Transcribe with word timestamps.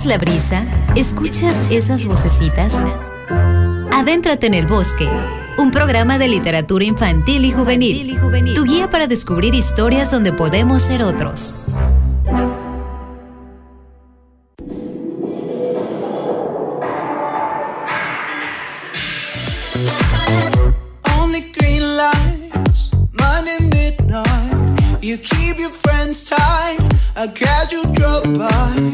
¿Sientes 0.00 0.06
la 0.06 0.18
brisa? 0.18 0.64
¿Escuchas 0.96 1.68
esas 1.70 2.06
vocecitas? 2.06 2.72
Adéntrate 3.92 4.46
en 4.46 4.54
el 4.54 4.66
bosque, 4.66 5.06
un 5.58 5.70
programa 5.70 6.16
de 6.16 6.26
literatura 6.26 6.86
infantil 6.86 7.44
y 7.44 7.52
juvenil, 7.52 8.18
tu 8.54 8.64
guía 8.64 8.88
para 8.88 9.06
descubrir 9.08 9.54
historias 9.54 10.10
donde 10.10 10.32
podemos 10.32 10.80
ser 10.80 11.02
otros. 11.02 11.74
You 25.02 25.16
keep 25.18 25.58
your 25.58 25.70
friends 25.70 26.28
tight. 26.28 26.78
A 27.16 27.26
casual 27.26 27.92
drop 27.94 28.22
by. 28.38 28.89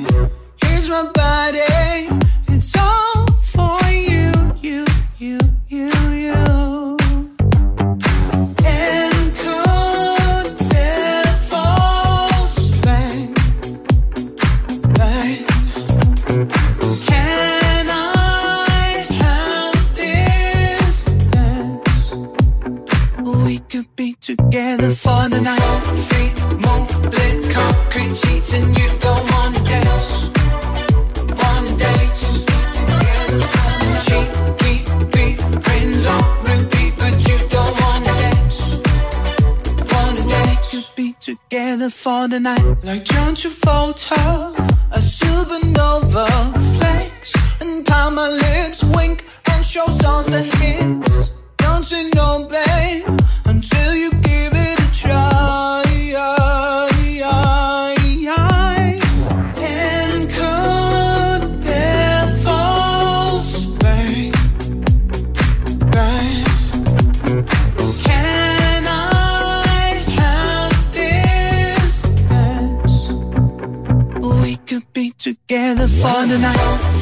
Together 75.49 75.87
for 75.87 76.27
the 76.27 76.39
night. 76.39 76.96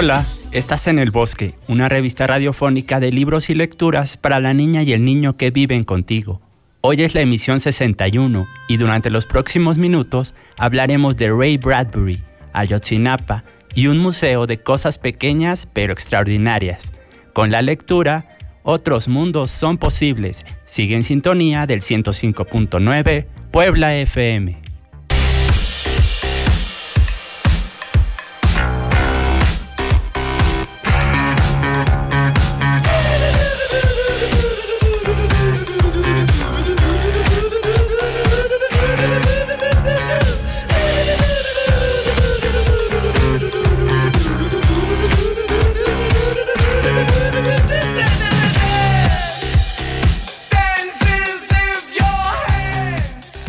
Hola, 0.00 0.24
estás 0.52 0.86
en 0.86 1.00
El 1.00 1.10
Bosque, 1.10 1.54
una 1.66 1.88
revista 1.88 2.28
radiofónica 2.28 3.00
de 3.00 3.10
libros 3.10 3.50
y 3.50 3.54
lecturas 3.56 4.16
para 4.16 4.38
la 4.38 4.54
niña 4.54 4.84
y 4.84 4.92
el 4.92 5.04
niño 5.04 5.36
que 5.36 5.50
viven 5.50 5.82
contigo. 5.82 6.40
Hoy 6.82 7.02
es 7.02 7.16
la 7.16 7.20
emisión 7.22 7.58
61 7.58 8.46
y 8.68 8.76
durante 8.76 9.10
los 9.10 9.26
próximos 9.26 9.76
minutos 9.76 10.34
hablaremos 10.56 11.16
de 11.16 11.32
Ray 11.32 11.56
Bradbury, 11.56 12.22
Ayotzinapa 12.52 13.42
y 13.74 13.88
un 13.88 13.98
museo 13.98 14.46
de 14.46 14.62
cosas 14.62 14.98
pequeñas 14.98 15.66
pero 15.72 15.94
extraordinarias. 15.94 16.92
Con 17.32 17.50
la 17.50 17.60
lectura, 17.60 18.28
otros 18.62 19.08
mundos 19.08 19.50
son 19.50 19.78
posibles. 19.78 20.44
Sigue 20.64 20.94
en 20.94 21.02
sintonía 21.02 21.66
del 21.66 21.80
105.9 21.80 23.26
Puebla 23.50 23.96
FM. 23.96 24.67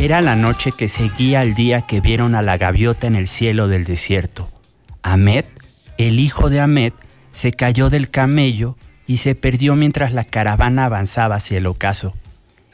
Era 0.10 0.24
la 0.24 0.36
noche 0.36 0.72
que 0.72 0.88
seguía 0.88 1.42
al 1.42 1.54
día 1.54 1.82
que 1.82 2.02
vieron 2.02 2.34
a 2.34 2.42
la 2.42 2.58
gaviota 2.58 3.06
en 3.06 3.16
el 3.16 3.28
cielo 3.28 3.68
del 3.68 3.86
desierto. 3.86 4.50
Ahmed, 5.04 5.46
el 6.00 6.20
hijo 6.20 6.50
de 6.50 6.60
Ahmed, 6.60 6.94
se 7.32 7.52
cayó 7.52 7.92
del 7.92 8.10
camello 8.10 8.76
y 9.06 9.18
se 9.18 9.36
perdió 9.36 9.76
mientras 9.76 10.12
la 10.12 10.24
caravana 10.24 10.86
avanzaba 10.86 11.36
hacia 11.36 11.60
el 11.60 11.68
ocaso. 11.68 12.16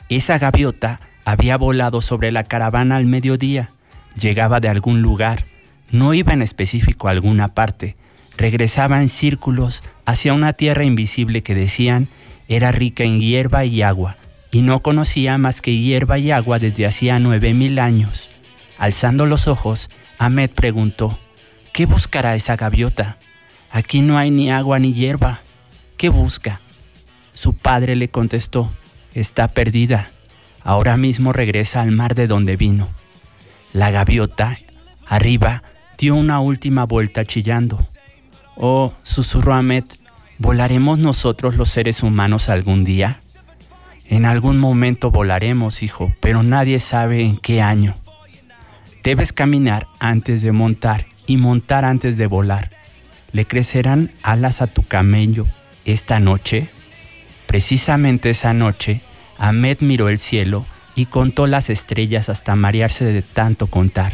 Esa 0.07 0.39
gaviota 0.39 1.01
había 1.25 1.57
volado 1.57 1.99
sobre 1.99 2.31
la 2.31 2.45
caravana 2.45 2.95
al 2.95 3.05
mediodía, 3.05 3.69
llegaba 4.17 4.61
de 4.61 4.69
algún 4.69 5.01
lugar, 5.01 5.43
no 5.91 6.13
iba 6.13 6.31
en 6.31 6.41
específico 6.41 7.09
a 7.09 7.11
alguna 7.11 7.49
parte, 7.49 7.97
regresaba 8.37 9.01
en 9.01 9.09
círculos 9.09 9.83
hacia 10.05 10.33
una 10.33 10.53
tierra 10.53 10.85
invisible 10.85 11.43
que 11.43 11.53
decían 11.53 12.07
era 12.47 12.71
rica 12.71 13.03
en 13.03 13.19
hierba 13.19 13.65
y 13.65 13.81
agua, 13.81 14.15
y 14.55 14.61
no 14.61 14.79
conocía 14.79 15.37
más 15.37 15.59
que 15.59 15.77
hierba 15.77 16.17
y 16.17 16.31
agua 16.31 16.59
desde 16.59 16.85
hacía 16.85 17.19
nueve 17.19 17.53
mil 17.53 17.77
años. 17.77 18.29
Alzando 18.77 19.25
los 19.25 19.49
ojos, 19.49 19.89
Ahmed 20.17 20.49
preguntó, 20.49 21.19
¿qué 21.73 21.85
buscará 21.85 22.35
esa 22.35 22.55
gaviota? 22.55 23.17
Aquí 23.69 23.99
no 23.99 24.17
hay 24.17 24.31
ni 24.31 24.49
agua 24.49 24.79
ni 24.79 24.93
hierba. 24.93 25.41
¿Qué 25.97 26.07
busca? 26.07 26.61
Su 27.33 27.51
padre 27.51 27.97
le 27.97 28.07
contestó, 28.07 28.71
está 29.13 29.49
perdida. 29.49 30.11
Ahora 30.63 30.95
mismo 30.95 31.33
regresa 31.33 31.81
al 31.81 31.91
mar 31.91 32.15
de 32.15 32.27
donde 32.27 32.55
vino. 32.55 32.87
La 33.73 33.91
gaviota, 33.91 34.57
arriba, 35.05 35.63
dio 35.97 36.15
una 36.15 36.39
última 36.39 36.85
vuelta 36.85 37.25
chillando. 37.25 37.85
Oh, 38.55 38.93
susurró 39.03 39.53
Ahmed, 39.53 39.83
¿volaremos 40.39 40.97
nosotros 40.97 41.57
los 41.57 41.67
seres 41.67 42.03
humanos 42.03 42.47
algún 42.47 42.85
día? 42.85 43.19
En 44.09 44.25
algún 44.25 44.59
momento 44.59 45.11
volaremos, 45.11 45.81
hijo, 45.81 46.13
pero 46.19 46.43
nadie 46.43 46.79
sabe 46.79 47.21
en 47.21 47.37
qué 47.37 47.61
año. 47.61 47.95
Debes 49.03 49.33
caminar 49.33 49.87
antes 49.99 50.41
de 50.41 50.51
montar 50.51 51.05
y 51.27 51.37
montar 51.37 51.85
antes 51.85 52.17
de 52.17 52.27
volar. 52.27 52.69
¿Le 53.31 53.45
crecerán 53.45 54.11
alas 54.23 54.61
a 54.61 54.67
tu 54.67 54.83
camello 54.83 55.45
esta 55.85 56.19
noche? 56.19 56.69
Precisamente 57.47 58.29
esa 58.29 58.53
noche, 58.53 59.01
Ahmed 59.37 59.79
miró 59.81 60.09
el 60.09 60.17
cielo 60.17 60.65
y 60.95 61.07
contó 61.07 61.45
las 61.47 61.69
estrellas 61.69 62.29
hasta 62.29 62.55
marearse 62.55 63.05
de 63.05 63.21
tanto 63.21 63.67
contar. 63.67 64.13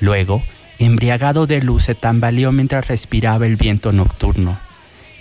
Luego, 0.00 0.42
embriagado 0.78 1.46
de 1.46 1.62
luz, 1.62 1.84
se 1.84 1.94
tambaleó 1.94 2.52
mientras 2.52 2.88
respiraba 2.88 3.46
el 3.46 3.56
viento 3.56 3.92
nocturno. 3.92 4.58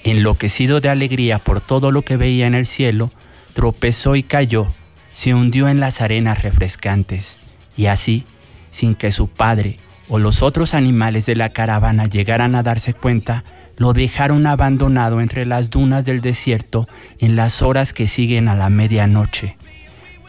Enloquecido 0.04 0.80
de 0.80 0.90
alegría 0.90 1.40
por 1.40 1.62
todo 1.62 1.92
lo 1.92 2.02
que 2.02 2.18
veía 2.18 2.48
en 2.48 2.56
el 2.56 2.66
cielo, 2.66 3.12
tropezó 3.58 4.16
y 4.16 4.22
cayó, 4.22 4.68
se 5.12 5.34
hundió 5.34 5.68
en 5.68 5.80
las 5.80 6.00
arenas 6.02 6.44
refrescantes, 6.44 7.40
y 7.76 7.88
así, 7.88 8.24
sin 8.70 8.94
que 8.94 9.12
su 9.12 9.30
padre 9.30 9.80
o 10.10 10.20
los 10.20 10.44
otros 10.44 10.76
animales 10.76 11.26
de 11.26 11.36
la 11.36 11.50
caravana 11.50 12.06
llegaran 12.06 12.54
a 12.54 12.62
darse 12.62 12.94
cuenta, 12.94 13.44
lo 13.80 13.94
dejaron 13.94 14.46
abandonado 14.46 15.22
entre 15.22 15.48
las 15.48 15.72
dunas 15.72 16.06
del 16.06 16.22
desierto 16.22 16.88
en 17.18 17.36
las 17.36 17.64
horas 17.64 17.94
que 17.94 18.08
siguen 18.08 18.48
a 18.48 18.54
la 18.54 18.70
medianoche. 18.70 19.58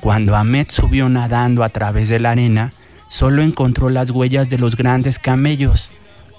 Cuando 0.01 0.35
Ahmed 0.35 0.69
subió 0.71 1.11
nadando 1.11 1.65
a 1.65 1.69
través 1.69 2.09
de 2.09 2.21
la 2.21 2.31
arena, 2.31 2.73
solo 3.11 3.43
encontró 3.43 3.91
las 3.91 4.11
huellas 4.11 4.49
de 4.49 4.57
los 4.57 4.75
grandes 4.75 5.19
camellos. 5.19 5.91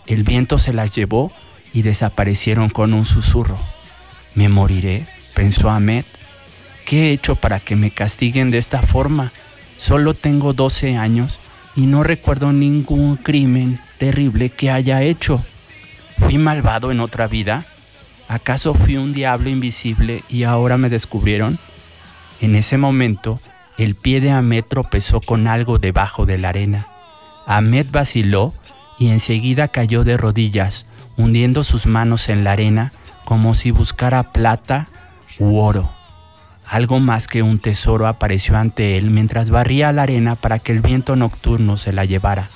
El 0.08 0.24
viento 0.24 0.58
se 0.58 0.74
las 0.74 0.96
llevó 0.96 1.32
y 1.72 1.84
desaparecieron 1.84 2.72
con 2.72 2.96
un 2.96 3.06
susurro. 3.06 3.60
¿Me 4.34 4.50
moriré? 4.50 5.06
pensó 5.36 5.70
Ahmed. 5.70 6.04
¿Qué 6.90 7.10
he 7.10 7.12
hecho 7.12 7.36
para 7.36 7.60
que 7.60 7.76
me 7.76 7.92
castiguen 7.92 8.50
de 8.50 8.58
esta 8.58 8.82
forma? 8.82 9.32
Solo 9.78 10.16
tengo 10.16 10.54
12 10.54 10.98
años 10.98 11.40
y 11.76 11.86
no 11.86 12.02
recuerdo 12.02 12.52
ningún 12.52 13.16
crimen 13.16 13.80
terrible 14.00 14.50
que 14.50 14.72
haya 14.72 15.04
hecho. 15.04 15.44
¿Fui 16.18 16.40
malvado 16.40 16.92
en 16.92 17.00
otra 17.00 17.28
vida? 17.28 17.68
¿Acaso 18.28 18.74
fui 18.74 18.98
un 18.98 19.14
diablo 19.14 19.52
invisible 19.52 20.24
y 20.30 20.46
ahora 20.46 20.80
me 20.80 20.90
descubrieron? 20.90 21.60
En 22.42 22.56
ese 22.56 22.80
momento, 22.80 23.40
el 23.78 23.94
pie 23.94 24.20
de 24.20 24.32
Ahmed 24.32 24.64
tropezó 24.68 25.22
con 25.22 25.46
algo 25.46 25.78
debajo 25.78 26.26
de 26.26 26.40
la 26.40 26.50
arena. 26.50 26.88
Ahmed 27.46 27.86
vaciló 27.92 28.52
y 28.98 29.10
enseguida 29.10 29.68
cayó 29.68 30.04
de 30.04 30.18
rodillas, 30.18 30.88
hundiendo 31.18 31.64
sus 31.64 31.86
manos 31.86 32.30
en 32.30 32.44
la 32.44 32.54
arena 32.54 32.92
como 33.26 33.54
si 33.54 33.70
buscara 33.70 34.32
plata 34.32 34.88
u 35.38 35.60
oro. 35.60 35.99
Algo 36.70 37.00
más 37.00 37.28
que 37.28 37.42
un 37.42 37.58
tesoro 37.58 38.06
apareció 38.06 38.56
ante 38.56 38.96
él 38.96 39.10
mientras 39.10 39.50
barría 39.50 39.92
la 39.92 40.04
arena 40.04 40.36
para 40.36 40.60
que 40.60 40.72
el 40.72 40.82
viento 40.82 41.16
nocturno 41.16 41.78
se 41.78 41.92
la 41.94 42.06
llevara. 42.06 42.48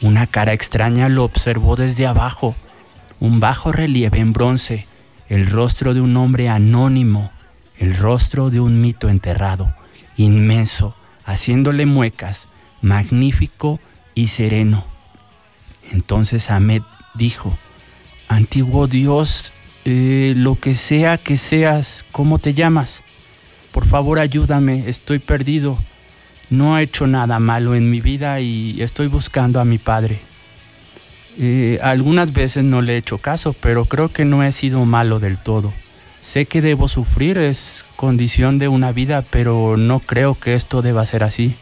Una 0.00 0.26
cara 0.26 0.54
extraña 0.54 1.10
lo 1.10 1.22
observó 1.22 1.76
desde 1.76 2.06
abajo, 2.06 2.56
un 3.20 3.40
bajo 3.40 3.70
relieve 3.70 4.20
en 4.20 4.32
bronce, 4.32 4.86
el 5.28 5.50
rostro 5.50 5.92
de 5.92 6.00
un 6.00 6.16
hombre 6.16 6.48
anónimo, 6.48 7.30
el 7.78 7.94
rostro 7.94 8.48
de 8.48 8.58
un 8.58 8.80
mito 8.80 9.10
enterrado, 9.10 9.70
inmenso, 10.16 10.94
haciéndole 11.26 11.84
muecas, 11.84 12.48
magnífico 12.80 13.80
y 14.14 14.28
sereno. 14.28 14.82
Entonces 15.90 16.50
Ahmed 16.50 16.80
dijo, 17.14 17.54
Antiguo 18.28 18.86
Dios, 18.86 19.52
eh, 19.84 20.32
lo 20.38 20.58
que 20.58 20.72
sea 20.72 21.18
que 21.18 21.36
seas, 21.36 22.02
¿cómo 22.12 22.38
te 22.38 22.54
llamas? 22.54 23.02
Por 23.72 23.86
favor 23.86 24.18
ayúdame, 24.18 24.88
estoy 24.88 25.18
perdido. 25.18 25.78
No 26.50 26.78
he 26.78 26.82
hecho 26.82 27.06
nada 27.06 27.38
malo 27.38 27.74
en 27.74 27.90
mi 27.90 28.02
vida 28.02 28.40
y 28.40 28.82
estoy 28.82 29.06
buscando 29.06 29.58
a 29.60 29.64
mi 29.64 29.78
padre. 29.78 30.20
Eh, 31.38 31.78
algunas 31.82 32.34
veces 32.34 32.64
no 32.64 32.82
le 32.82 32.94
he 32.94 32.98
hecho 32.98 33.16
caso, 33.16 33.54
pero 33.54 33.86
creo 33.86 34.10
que 34.10 34.26
no 34.26 34.44
he 34.44 34.52
sido 34.52 34.84
malo 34.84 35.18
del 35.18 35.38
todo. 35.38 35.72
Sé 36.20 36.44
que 36.44 36.60
debo 36.60 36.86
sufrir, 36.88 37.38
es 37.38 37.86
condición 37.96 38.58
de 38.58 38.68
una 38.68 38.92
vida, 38.92 39.24
pero 39.30 39.78
no 39.78 40.00
creo 40.00 40.38
que 40.38 40.54
esto 40.54 40.82
deba 40.82 41.06
ser 41.06 41.24
así. 41.24 41.54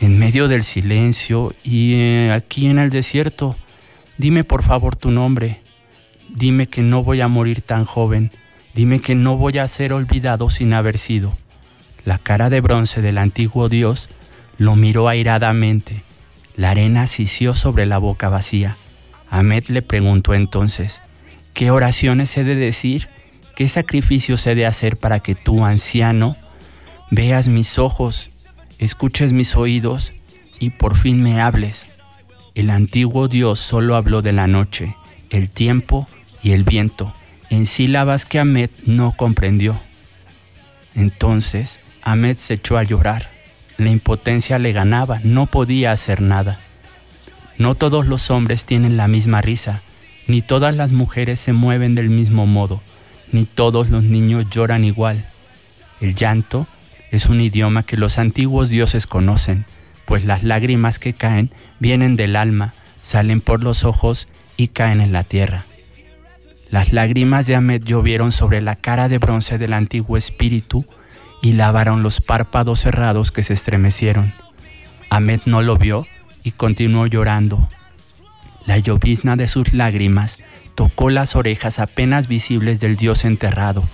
En 0.00 0.18
medio 0.18 0.48
del 0.48 0.64
silencio 0.64 1.54
y 1.64 1.94
eh, 1.94 2.32
aquí 2.32 2.66
en 2.66 2.78
el 2.78 2.90
desierto, 2.90 3.56
dime 4.18 4.44
por 4.44 4.62
favor 4.62 4.94
tu 4.96 5.10
nombre. 5.10 5.60
Dime 6.28 6.66
que 6.66 6.82
no 6.82 7.02
voy 7.02 7.22
a 7.22 7.28
morir 7.28 7.62
tan 7.62 7.86
joven 7.86 8.30
Dime 8.74 9.00
que 9.00 9.14
no 9.14 9.36
voy 9.36 9.58
a 9.58 9.68
ser 9.68 9.92
olvidado 9.92 10.50
sin 10.50 10.72
haber 10.72 10.98
sido. 10.98 11.32
La 12.04 12.18
cara 12.18 12.50
de 12.50 12.60
bronce 12.60 13.02
del 13.02 13.18
antiguo 13.18 13.68
dios 13.68 14.08
lo 14.58 14.74
miró 14.74 15.08
airadamente. 15.08 16.02
La 16.56 16.70
arena 16.70 17.06
sisió 17.06 17.54
sobre 17.54 17.86
la 17.86 17.98
boca 17.98 18.28
vacía. 18.28 18.76
Ahmed 19.30 19.68
le 19.68 19.82
preguntó 19.82 20.34
entonces, 20.34 21.02
¿qué 21.54 21.70
oraciones 21.70 22.36
he 22.36 22.42
de 22.42 22.56
decir? 22.56 23.08
¿Qué 23.54 23.68
sacrificios 23.68 24.44
he 24.48 24.56
de 24.56 24.66
hacer 24.66 24.96
para 24.96 25.20
que 25.20 25.36
tú, 25.36 25.64
anciano, 25.64 26.36
veas 27.10 27.46
mis 27.46 27.78
ojos, 27.78 28.30
escuches 28.78 29.32
mis 29.32 29.54
oídos 29.54 30.12
y 30.58 30.70
por 30.70 30.96
fin 30.96 31.22
me 31.22 31.40
hables? 31.40 31.86
El 32.56 32.70
antiguo 32.70 33.28
Dios 33.28 33.60
solo 33.60 33.94
habló 33.94 34.20
de 34.20 34.32
la 34.32 34.48
noche, 34.48 34.96
el 35.30 35.48
tiempo 35.48 36.08
y 36.42 36.52
el 36.52 36.64
viento 36.64 37.14
en 37.54 37.66
sílabas 37.66 38.24
que 38.24 38.40
Ahmed 38.40 38.70
no 38.84 39.12
comprendió. 39.16 39.78
Entonces 40.96 41.78
Ahmed 42.02 42.36
se 42.36 42.54
echó 42.54 42.76
a 42.78 42.82
llorar. 42.82 43.28
La 43.78 43.90
impotencia 43.90 44.58
le 44.58 44.72
ganaba, 44.72 45.20
no 45.22 45.46
podía 45.46 45.92
hacer 45.92 46.20
nada. 46.20 46.58
No 47.56 47.76
todos 47.76 48.06
los 48.06 48.30
hombres 48.30 48.64
tienen 48.64 48.96
la 48.96 49.06
misma 49.06 49.40
risa, 49.40 49.82
ni 50.26 50.42
todas 50.42 50.74
las 50.74 50.90
mujeres 50.90 51.38
se 51.38 51.52
mueven 51.52 51.94
del 51.94 52.08
mismo 52.10 52.46
modo, 52.46 52.82
ni 53.30 53.44
todos 53.44 53.88
los 53.88 54.02
niños 54.02 54.50
lloran 54.50 54.84
igual. 54.84 55.24
El 56.00 56.16
llanto 56.16 56.66
es 57.12 57.26
un 57.26 57.40
idioma 57.40 57.84
que 57.84 57.96
los 57.96 58.18
antiguos 58.18 58.68
dioses 58.68 59.06
conocen, 59.06 59.64
pues 60.06 60.24
las 60.24 60.42
lágrimas 60.42 60.98
que 60.98 61.12
caen 61.12 61.50
vienen 61.78 62.16
del 62.16 62.34
alma, 62.34 62.74
salen 63.00 63.40
por 63.40 63.62
los 63.62 63.84
ojos 63.84 64.26
y 64.56 64.68
caen 64.68 65.00
en 65.00 65.12
la 65.12 65.22
tierra. 65.22 65.66
Las 66.70 66.92
lágrimas 66.92 67.46
de 67.46 67.54
Ahmed 67.54 67.82
llovieron 67.84 68.32
sobre 68.32 68.60
la 68.60 68.76
cara 68.76 69.08
de 69.08 69.18
bronce 69.18 69.58
del 69.58 69.72
antiguo 69.72 70.16
espíritu 70.16 70.84
y 71.42 71.52
lavaron 71.52 72.02
los 72.02 72.20
párpados 72.20 72.80
cerrados 72.80 73.30
que 73.30 73.42
se 73.42 73.54
estremecieron. 73.54 74.32
Ahmed 75.10 75.40
no 75.46 75.62
lo 75.62 75.76
vio 75.76 76.06
y 76.42 76.52
continuó 76.52 77.06
llorando. 77.06 77.68
La 78.66 78.78
llovizna 78.78 79.36
de 79.36 79.46
sus 79.46 79.74
lágrimas 79.74 80.42
tocó 80.74 81.10
las 81.10 81.36
orejas 81.36 81.78
apenas 81.78 82.28
visibles 82.28 82.80
del 82.80 82.96
dios 82.96 83.24
enterrado, 83.24 83.84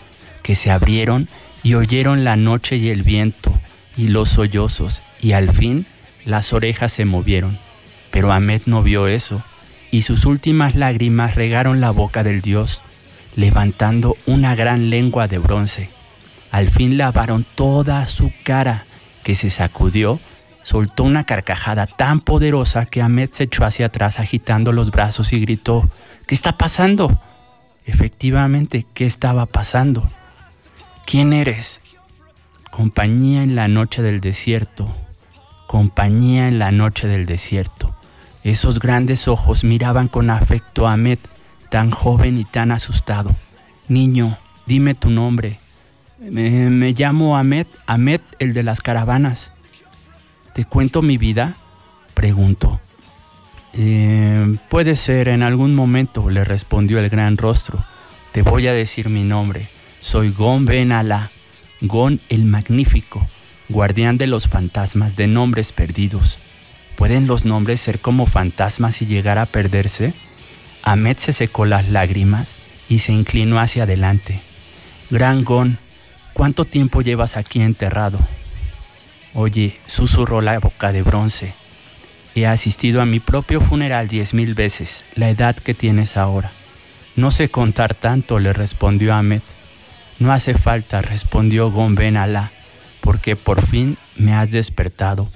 que 0.42 0.54
se 0.54 0.70
abrieron 0.70 1.28
y 1.62 1.74
oyeron 1.74 2.24
la 2.24 2.36
noche 2.36 2.76
y 2.76 2.88
el 2.88 3.02
viento 3.02 3.52
y 3.96 4.08
los 4.08 4.30
sollozos, 4.30 5.02
y 5.20 5.32
al 5.32 5.50
fin 5.50 5.86
las 6.24 6.52
orejas 6.52 6.92
se 6.92 7.04
movieron. 7.04 7.58
Pero 8.10 8.32
Ahmed 8.32 8.62
no 8.66 8.82
vio 8.82 9.08
eso 9.08 9.42
y 9.90 10.02
sus 10.02 10.24
últimas 10.26 10.74
lágrimas 10.74 11.34
regaron 11.34 11.80
la 11.80 11.90
boca 11.90 12.22
del 12.22 12.40
dios, 12.40 12.82
levantando 13.36 14.16
una 14.26 14.54
gran 14.54 14.90
lengua 14.90 15.28
de 15.28 15.38
bronce. 15.38 15.90
Al 16.50 16.70
fin 16.70 16.96
lavaron 16.98 17.44
toda 17.54 18.06
su 18.06 18.32
cara, 18.44 18.84
que 19.22 19.34
se 19.34 19.50
sacudió, 19.50 20.18
soltó 20.62 21.04
una 21.04 21.24
carcajada 21.24 21.86
tan 21.86 22.20
poderosa 22.20 22.86
que 22.86 23.02
Ahmed 23.02 23.30
se 23.30 23.44
echó 23.44 23.64
hacia 23.64 23.86
atrás 23.86 24.18
agitando 24.18 24.72
los 24.72 24.90
brazos 24.90 25.32
y 25.32 25.40
gritó, 25.40 25.88
¿qué 26.26 26.34
está 26.34 26.56
pasando? 26.56 27.20
Efectivamente, 27.86 28.86
¿qué 28.94 29.06
estaba 29.06 29.46
pasando? 29.46 30.08
¿Quién 31.06 31.32
eres? 31.32 31.80
Compañía 32.70 33.42
en 33.42 33.56
la 33.56 33.68
noche 33.68 34.02
del 34.02 34.20
desierto, 34.20 34.94
compañía 35.66 36.46
en 36.46 36.58
la 36.58 36.70
noche 36.70 37.08
del 37.08 37.26
desierto. 37.26 37.94
Esos 38.44 38.78
grandes 38.78 39.28
ojos 39.28 39.64
miraban 39.64 40.08
con 40.08 40.30
afecto 40.30 40.88
a 40.88 40.94
Ahmed, 40.94 41.18
tan 41.68 41.90
joven 41.90 42.38
y 42.38 42.44
tan 42.44 42.72
asustado. 42.72 43.34
Niño, 43.88 44.38
dime 44.66 44.94
tu 44.94 45.10
nombre. 45.10 45.58
Me, 46.18 46.92
llamo 46.92 47.36
Ahmed, 47.36 47.66
Ahmed 47.86 48.20
el 48.38 48.54
de 48.54 48.62
las 48.62 48.80
caravanas. 48.80 49.52
¿Te 50.54 50.64
cuento 50.64 51.02
mi 51.02 51.18
vida? 51.18 51.56
preguntó. 52.14 52.80
Eh, 53.74 54.56
puede 54.68 54.96
ser 54.96 55.28
en 55.28 55.42
algún 55.42 55.74
momento, 55.74 56.28
le 56.28 56.44
respondió 56.44 56.98
el 56.98 57.08
gran 57.08 57.36
rostro. 57.36 57.84
Te 58.32 58.42
voy 58.42 58.66
a 58.66 58.72
decir 58.72 59.08
mi 59.08 59.22
nombre. 59.22 59.68
Soy 60.00 60.30
Gon 60.30 60.64
Ben 60.64 60.92
Alá, 60.92 61.30
Gon 61.80 62.20
el 62.28 62.44
Magnífico, 62.44 63.26
guardián 63.68 64.18
de 64.18 64.26
los 64.26 64.48
fantasmas 64.48 65.14
de 65.16 65.26
nombres 65.26 65.72
perdidos. 65.72 66.38
¿Pueden 67.00 67.26
los 67.26 67.46
nombres 67.46 67.80
ser 67.80 67.98
como 68.00 68.26
fantasmas 68.26 69.00
y 69.00 69.06
llegar 69.06 69.38
a 69.38 69.46
perderse? 69.46 70.12
Ahmed 70.82 71.16
se 71.16 71.32
secó 71.32 71.64
las 71.64 71.88
lágrimas 71.88 72.58
y 72.90 72.98
se 72.98 73.12
inclinó 73.12 73.58
hacia 73.58 73.84
adelante. 73.84 74.42
Gran 75.08 75.42
Gon, 75.42 75.78
¿cuánto 76.34 76.66
tiempo 76.66 77.00
llevas 77.00 77.38
aquí 77.38 77.62
enterrado? 77.62 78.18
Oye, 79.32 79.78
susurró 79.86 80.42
la 80.42 80.58
boca 80.58 80.92
de 80.92 81.00
bronce. 81.00 81.54
He 82.34 82.46
asistido 82.46 83.00
a 83.00 83.06
mi 83.06 83.18
propio 83.18 83.62
funeral 83.62 84.06
diez 84.06 84.34
mil 84.34 84.52
veces, 84.52 85.02
la 85.14 85.30
edad 85.30 85.56
que 85.56 85.72
tienes 85.72 86.18
ahora. 86.18 86.52
No 87.16 87.30
sé 87.30 87.48
contar 87.48 87.94
tanto, 87.94 88.38
le 88.38 88.52
respondió 88.52 89.14
Ahmed. 89.14 89.40
No 90.18 90.34
hace 90.34 90.52
falta, 90.52 91.00
respondió 91.00 91.70
Gon 91.70 91.94
Ben 91.94 92.18
Alá, 92.18 92.50
porque 93.00 93.36
por 93.36 93.66
fin 93.66 93.96
me 94.16 94.34
has 94.34 94.50
despertado. 94.50 95.26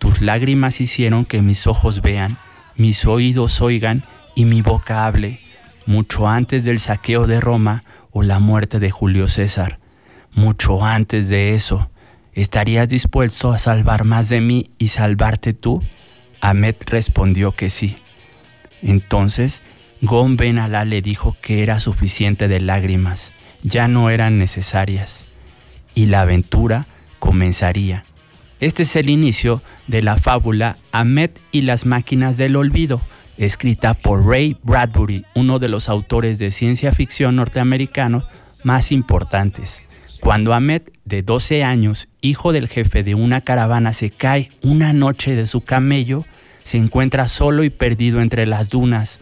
Tus 0.00 0.22
lágrimas 0.22 0.80
hicieron 0.80 1.26
que 1.26 1.42
mis 1.42 1.66
ojos 1.66 2.00
vean, 2.00 2.38
mis 2.74 3.04
oídos 3.04 3.60
oigan 3.60 4.02
y 4.34 4.46
mi 4.46 4.62
boca 4.62 5.04
hable, 5.04 5.40
mucho 5.84 6.26
antes 6.26 6.64
del 6.64 6.80
saqueo 6.80 7.26
de 7.26 7.38
Roma 7.38 7.84
o 8.10 8.22
la 8.22 8.38
muerte 8.38 8.80
de 8.80 8.90
Julio 8.90 9.28
César. 9.28 9.78
Mucho 10.32 10.82
antes 10.86 11.28
de 11.28 11.54
eso, 11.54 11.90
¿estarías 12.32 12.88
dispuesto 12.88 13.52
a 13.52 13.58
salvar 13.58 14.04
más 14.04 14.30
de 14.30 14.40
mí 14.40 14.70
y 14.78 14.88
salvarte 14.88 15.52
tú? 15.52 15.82
Ahmed 16.40 16.76
respondió 16.86 17.52
que 17.52 17.68
sí. 17.68 17.98
Entonces, 18.80 19.60
Gon 20.00 20.38
Ben 20.38 20.58
Alá 20.58 20.86
le 20.86 21.02
dijo 21.02 21.36
que 21.42 21.62
era 21.62 21.78
suficiente 21.78 22.48
de 22.48 22.60
lágrimas, 22.60 23.32
ya 23.62 23.86
no 23.86 24.08
eran 24.08 24.38
necesarias, 24.38 25.26
y 25.94 26.06
la 26.06 26.22
aventura 26.22 26.86
comenzaría. 27.18 28.06
Este 28.60 28.82
es 28.82 28.94
el 28.96 29.08
inicio 29.08 29.62
de 29.86 30.02
la 30.02 30.18
fábula 30.18 30.76
Ahmed 30.92 31.30
y 31.50 31.62
las 31.62 31.86
máquinas 31.86 32.36
del 32.36 32.56
olvido, 32.56 33.00
escrita 33.38 33.94
por 33.94 34.26
Ray 34.26 34.58
Bradbury, 34.62 35.24
uno 35.34 35.58
de 35.58 35.70
los 35.70 35.88
autores 35.88 36.38
de 36.38 36.52
ciencia 36.52 36.92
ficción 36.92 37.36
norteamericanos 37.36 38.28
más 38.62 38.92
importantes. 38.92 39.82
Cuando 40.20 40.52
Ahmed, 40.52 40.82
de 41.06 41.22
12 41.22 41.64
años, 41.64 42.08
hijo 42.20 42.52
del 42.52 42.68
jefe 42.68 43.02
de 43.02 43.14
una 43.14 43.40
caravana, 43.40 43.94
se 43.94 44.10
cae 44.10 44.50
una 44.62 44.92
noche 44.92 45.34
de 45.34 45.46
su 45.46 45.62
camello, 45.62 46.26
se 46.62 46.76
encuentra 46.76 47.28
solo 47.28 47.64
y 47.64 47.70
perdido 47.70 48.20
entre 48.20 48.44
las 48.44 48.68
dunas. 48.68 49.20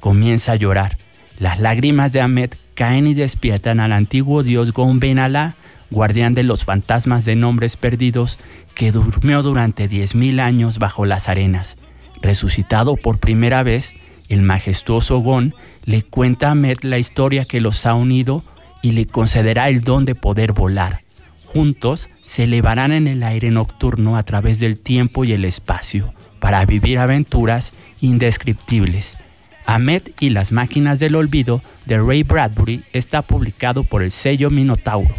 Comienza 0.00 0.52
a 0.52 0.56
llorar. 0.56 0.96
Las 1.40 1.58
lágrimas 1.58 2.12
de 2.12 2.20
Ahmed 2.20 2.52
caen 2.74 3.08
y 3.08 3.14
despiertan 3.14 3.80
al 3.80 3.92
antiguo 3.92 4.44
dios 4.44 4.72
Gon 4.72 5.00
Ben 5.00 5.18
Alá, 5.18 5.56
guardián 5.90 6.34
de 6.34 6.42
los 6.42 6.64
fantasmas 6.64 7.24
de 7.24 7.36
nombres 7.36 7.76
perdidos, 7.76 8.38
que 8.74 8.92
durmió 8.92 9.42
durante 9.42 9.88
10.000 9.88 10.40
años 10.40 10.78
bajo 10.78 11.06
las 11.06 11.28
arenas. 11.28 11.76
Resucitado 12.22 12.96
por 12.96 13.18
primera 13.18 13.62
vez, 13.62 13.94
el 14.28 14.42
majestuoso 14.42 15.18
Gon 15.18 15.54
le 15.86 16.02
cuenta 16.02 16.48
a 16.48 16.50
Ahmed 16.52 16.78
la 16.82 16.98
historia 16.98 17.44
que 17.44 17.60
los 17.60 17.84
ha 17.86 17.94
unido 17.94 18.44
y 18.82 18.92
le 18.92 19.06
concederá 19.06 19.68
el 19.68 19.80
don 19.82 20.04
de 20.04 20.14
poder 20.14 20.52
volar. 20.52 21.02
Juntos 21.46 22.08
se 22.26 22.44
elevarán 22.44 22.92
en 22.92 23.08
el 23.08 23.22
aire 23.22 23.50
nocturno 23.50 24.16
a 24.16 24.22
través 24.22 24.60
del 24.60 24.78
tiempo 24.78 25.24
y 25.24 25.32
el 25.32 25.44
espacio 25.44 26.14
para 26.38 26.64
vivir 26.64 26.98
aventuras 26.98 27.72
indescriptibles. 28.00 29.18
Ahmed 29.66 30.02
y 30.20 30.30
las 30.30 30.52
máquinas 30.52 30.98
del 30.98 31.16
olvido 31.16 31.62
de 31.86 31.98
Ray 31.98 32.22
Bradbury 32.22 32.82
está 32.92 33.22
publicado 33.22 33.84
por 33.84 34.02
el 34.02 34.10
sello 34.10 34.50
Minotauro. 34.50 35.14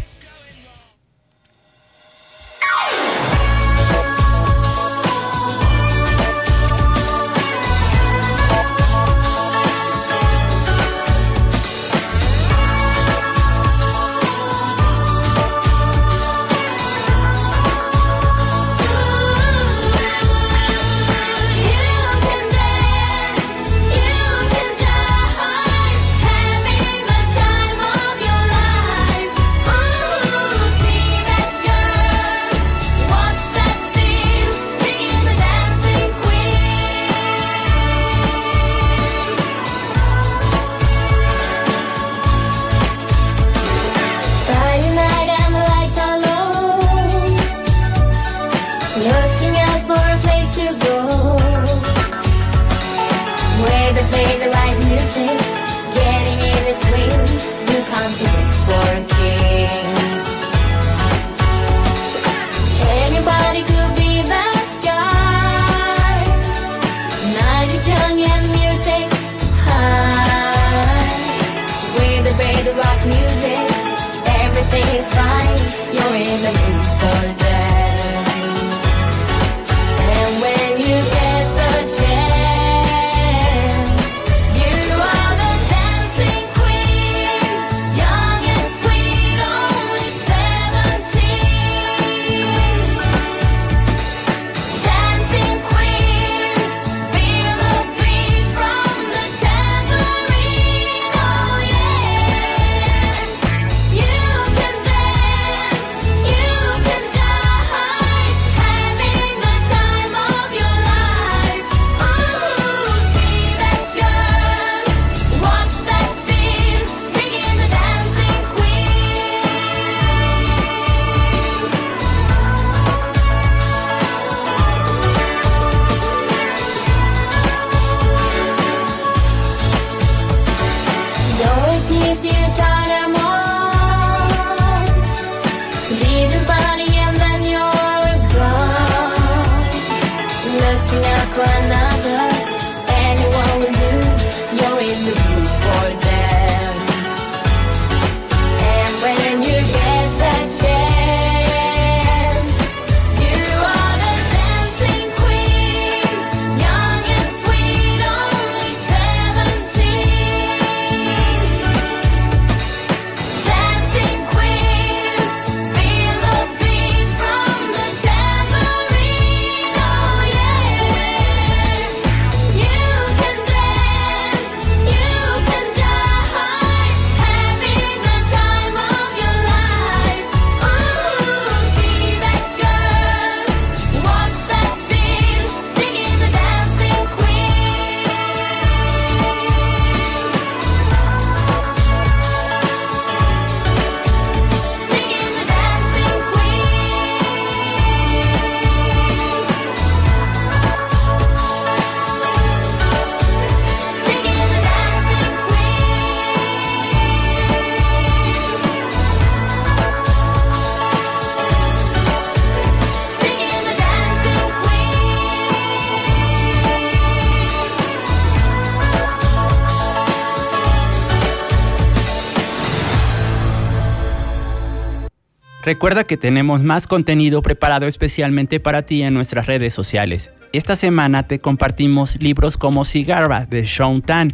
Recuerda 225.72 226.04
que 226.04 226.18
tenemos 226.18 226.62
más 226.62 226.86
contenido 226.86 227.40
preparado 227.40 227.86
especialmente 227.86 228.60
para 228.60 228.82
ti 228.82 229.02
en 229.02 229.14
nuestras 229.14 229.46
redes 229.46 229.72
sociales. 229.72 230.30
Esta 230.52 230.76
semana 230.76 231.22
te 231.22 231.38
compartimos 231.38 232.22
libros 232.22 232.58
como 232.58 232.84
Cigarra 232.84 233.46
de 233.46 233.66
Sean 233.66 234.02
Tan, 234.02 234.28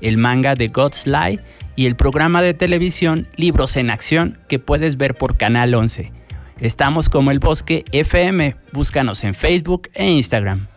el 0.00 0.18
manga 0.18 0.54
de 0.54 0.68
God's 0.68 1.08
Lie 1.08 1.40
y 1.74 1.86
el 1.86 1.96
programa 1.96 2.42
de 2.42 2.54
televisión 2.54 3.26
Libros 3.34 3.76
en 3.76 3.90
Acción 3.90 4.38
que 4.46 4.60
puedes 4.60 4.96
ver 4.96 5.16
por 5.16 5.36
Canal 5.36 5.74
11. 5.74 6.12
Estamos 6.60 7.08
como 7.08 7.32
El 7.32 7.40
Bosque 7.40 7.84
FM, 7.90 8.54
búscanos 8.70 9.24
en 9.24 9.34
Facebook 9.34 9.90
e 9.94 10.08
Instagram. 10.08 10.68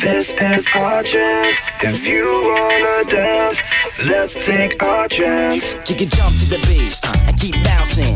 This 0.00 0.30
is 0.40 0.68
our 0.76 1.02
chance. 1.02 1.60
If 1.82 2.06
you 2.06 2.24
wanna 2.46 3.10
dance, 3.10 3.60
let's 4.06 4.34
take 4.34 4.80
our 4.80 5.08
chance. 5.08 5.74
You 5.88 5.96
can 5.96 6.08
jump 6.08 6.32
to 6.38 6.46
the 6.50 6.64
beat 6.68 6.96
uh, 7.02 7.26
and 7.26 7.36
keep 7.36 7.56
bouncing. 7.64 8.14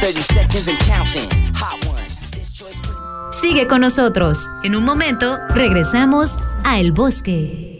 30 0.00 0.20
seconds 0.20 0.68
and 0.68 0.78
counting. 0.86 1.28
Hot 1.56 1.84
one. 1.86 2.06
Sigue 3.32 3.66
con 3.66 3.80
nosotros. 3.80 4.48
En 4.62 4.76
un 4.76 4.84
momento 4.84 5.40
regresamos 5.48 6.38
a 6.64 6.78
El 6.78 6.92
Bosque. 6.92 7.79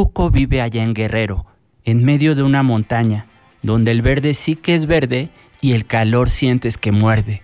Cuco 0.00 0.30
vive 0.30 0.62
allá 0.62 0.82
en 0.82 0.94
Guerrero, 0.94 1.44
en 1.84 2.02
medio 2.06 2.34
de 2.34 2.42
una 2.42 2.62
montaña, 2.62 3.26
donde 3.60 3.90
el 3.90 4.00
verde 4.00 4.32
sí 4.32 4.56
que 4.56 4.74
es 4.74 4.86
verde 4.86 5.28
y 5.60 5.72
el 5.72 5.84
calor 5.84 6.30
sientes 6.30 6.78
que 6.78 6.90
muerde. 6.90 7.42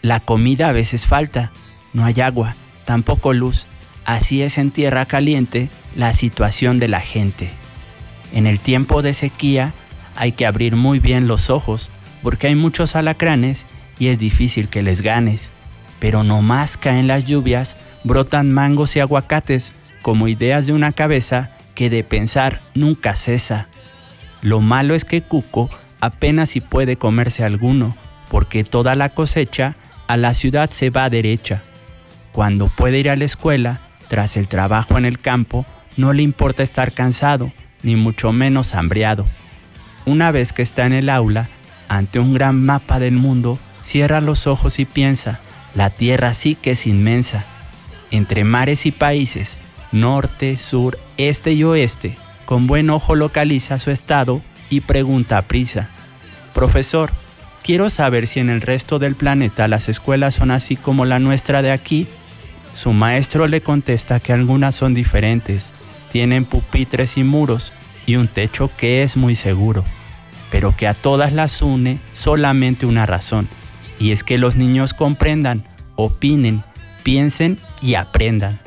La 0.00 0.18
comida 0.18 0.70
a 0.70 0.72
veces 0.72 1.06
falta, 1.06 1.52
no 1.92 2.04
hay 2.04 2.20
agua, 2.20 2.56
tampoco 2.84 3.32
luz. 3.32 3.68
Así 4.04 4.42
es 4.42 4.58
en 4.58 4.72
tierra 4.72 5.06
caliente 5.06 5.68
la 5.94 6.12
situación 6.12 6.80
de 6.80 6.88
la 6.88 6.98
gente. 6.98 7.48
En 8.32 8.48
el 8.48 8.58
tiempo 8.58 9.00
de 9.00 9.14
sequía 9.14 9.72
hay 10.16 10.32
que 10.32 10.46
abrir 10.46 10.74
muy 10.74 10.98
bien 10.98 11.28
los 11.28 11.48
ojos 11.48 11.92
porque 12.24 12.48
hay 12.48 12.56
muchos 12.56 12.96
alacranes 12.96 13.66
y 14.00 14.08
es 14.08 14.18
difícil 14.18 14.68
que 14.68 14.82
les 14.82 15.00
ganes. 15.00 15.52
Pero 16.00 16.24
no 16.24 16.42
más 16.42 16.76
caen 16.76 17.06
las 17.06 17.24
lluvias, 17.24 17.76
brotan 18.02 18.50
mangos 18.50 18.96
y 18.96 18.98
aguacates 18.98 19.70
como 20.02 20.28
ideas 20.28 20.66
de 20.66 20.72
una 20.72 20.92
cabeza 20.92 21.50
que 21.74 21.88
de 21.88 22.04
pensar 22.04 22.60
nunca 22.74 23.14
cesa. 23.14 23.68
Lo 24.42 24.60
malo 24.60 24.94
es 24.94 25.04
que 25.04 25.22
Cuco 25.22 25.70
apenas 26.00 26.50
si 26.50 26.60
puede 26.60 26.96
comerse 26.96 27.44
alguno, 27.44 27.96
porque 28.28 28.64
toda 28.64 28.94
la 28.94 29.10
cosecha 29.10 29.74
a 30.08 30.16
la 30.16 30.34
ciudad 30.34 30.70
se 30.70 30.90
va 30.90 31.08
derecha. 31.08 31.62
Cuando 32.32 32.68
puede 32.68 32.98
ir 32.98 33.08
a 33.08 33.16
la 33.16 33.24
escuela, 33.24 33.80
tras 34.08 34.36
el 34.36 34.48
trabajo 34.48 34.98
en 34.98 35.04
el 35.04 35.20
campo, 35.20 35.64
no 35.96 36.12
le 36.12 36.22
importa 36.22 36.62
estar 36.62 36.92
cansado, 36.92 37.52
ni 37.82 37.96
mucho 37.96 38.32
menos 38.32 38.74
hambriado. 38.74 39.26
Una 40.04 40.32
vez 40.32 40.52
que 40.52 40.62
está 40.62 40.86
en 40.86 40.92
el 40.92 41.08
aula, 41.08 41.48
ante 41.88 42.18
un 42.18 42.34
gran 42.34 42.64
mapa 42.64 42.98
del 42.98 43.14
mundo, 43.14 43.58
cierra 43.82 44.20
los 44.20 44.46
ojos 44.46 44.78
y 44.78 44.84
piensa, 44.84 45.40
la 45.74 45.90
tierra 45.90 46.34
sí 46.34 46.54
que 46.54 46.72
es 46.72 46.86
inmensa. 46.86 47.44
Entre 48.10 48.44
mares 48.44 48.86
y 48.86 48.90
países, 48.90 49.58
norte, 49.92 50.56
sur, 50.56 50.98
este 51.16 51.52
y 51.52 51.64
oeste, 51.64 52.16
con 52.44 52.66
buen 52.66 52.90
ojo 52.90 53.14
localiza 53.14 53.78
su 53.78 53.90
estado 53.90 54.42
y 54.70 54.80
pregunta 54.80 55.38
a 55.38 55.42
prisa, 55.42 55.88
Profesor, 56.54 57.10
quiero 57.62 57.90
saber 57.90 58.26
si 58.26 58.40
en 58.40 58.50
el 58.50 58.60
resto 58.60 58.98
del 58.98 59.14
planeta 59.14 59.68
las 59.68 59.88
escuelas 59.88 60.34
son 60.34 60.50
así 60.50 60.76
como 60.76 61.04
la 61.04 61.18
nuestra 61.18 61.62
de 61.62 61.72
aquí. 61.72 62.06
Su 62.74 62.92
maestro 62.92 63.46
le 63.46 63.60
contesta 63.60 64.20
que 64.20 64.32
algunas 64.32 64.74
son 64.74 64.94
diferentes, 64.94 65.72
tienen 66.10 66.44
pupitres 66.44 67.16
y 67.16 67.24
muros 67.24 67.72
y 68.06 68.16
un 68.16 68.28
techo 68.28 68.70
que 68.76 69.02
es 69.02 69.16
muy 69.16 69.34
seguro, 69.34 69.84
pero 70.50 70.76
que 70.76 70.88
a 70.88 70.94
todas 70.94 71.32
las 71.32 71.62
une 71.62 71.98
solamente 72.12 72.86
una 72.86 73.06
razón, 73.06 73.48
y 73.98 74.12
es 74.12 74.24
que 74.24 74.38
los 74.38 74.56
niños 74.56 74.94
comprendan, 74.94 75.64
opinen, 75.96 76.62
piensen 77.02 77.58
y 77.80 77.94
aprendan. 77.94 78.61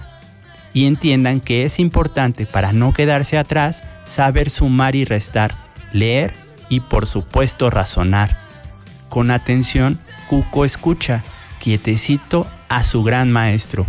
Y 0.76 0.86
entiendan 0.86 1.40
que 1.40 1.66
es 1.66 1.80
importante 1.80 2.46
para 2.46 2.72
no 2.72 2.94
quedarse 2.94 3.40
atrás 3.40 3.82
saber 4.06 4.52
sumar 4.52 4.96
y 4.96 5.06
restar, 5.06 5.56
leer 5.94 6.34
y 6.70 6.82
por 6.82 7.08
supuesto 7.08 7.72
razonar. 7.72 8.38
Con 9.10 9.32
atención, 9.32 9.98
Cuco 10.28 10.66
escucha, 10.66 11.24
quietecito, 11.60 12.46
a 12.68 12.84
su 12.84 13.04
gran 13.04 13.32
maestro. 13.32 13.86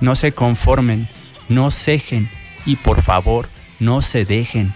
No 0.00 0.16
se 0.16 0.32
conformen, 0.32 1.08
no 1.48 1.70
cejen 1.70 2.28
y 2.66 2.76
por 2.76 3.02
favor, 3.02 3.48
no 3.78 4.02
se 4.02 4.24
dejen. 4.24 4.74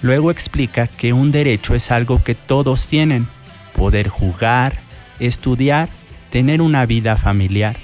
Luego 0.00 0.30
explica 0.30 0.86
que 0.86 1.12
un 1.12 1.30
derecho 1.30 1.74
es 1.74 1.90
algo 1.90 2.24
que 2.24 2.34
todos 2.34 2.86
tienen, 2.86 3.26
poder 3.74 4.08
jugar, 4.08 4.78
estudiar, 5.18 5.90
tener 6.30 6.62
una 6.62 6.86
vida 6.86 7.16
familiar 7.16 7.76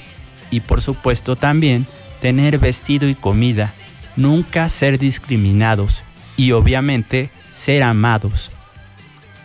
y 0.51 0.61
por 0.61 0.81
supuesto 0.81 1.37
también 1.37 1.87
tener 2.23 2.61
vestido 2.61 3.09
y 3.09 3.17
comida, 3.17 3.73
nunca 4.15 4.69
ser 4.69 4.97
discriminados 5.01 6.05
y 6.37 6.53
obviamente 6.53 7.31
ser 7.53 7.83
amados. 7.83 8.53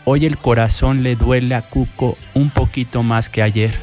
Hoy 0.05 0.27
el 0.27 0.37
corazón 0.37 1.01
le 1.01 1.15
duele 1.15 1.55
a 1.55 1.63
Cuco 1.63 2.15
un 2.35 2.51
poquito 2.51 3.01
más 3.01 3.29
que 3.29 3.41
ayer. 3.41 3.73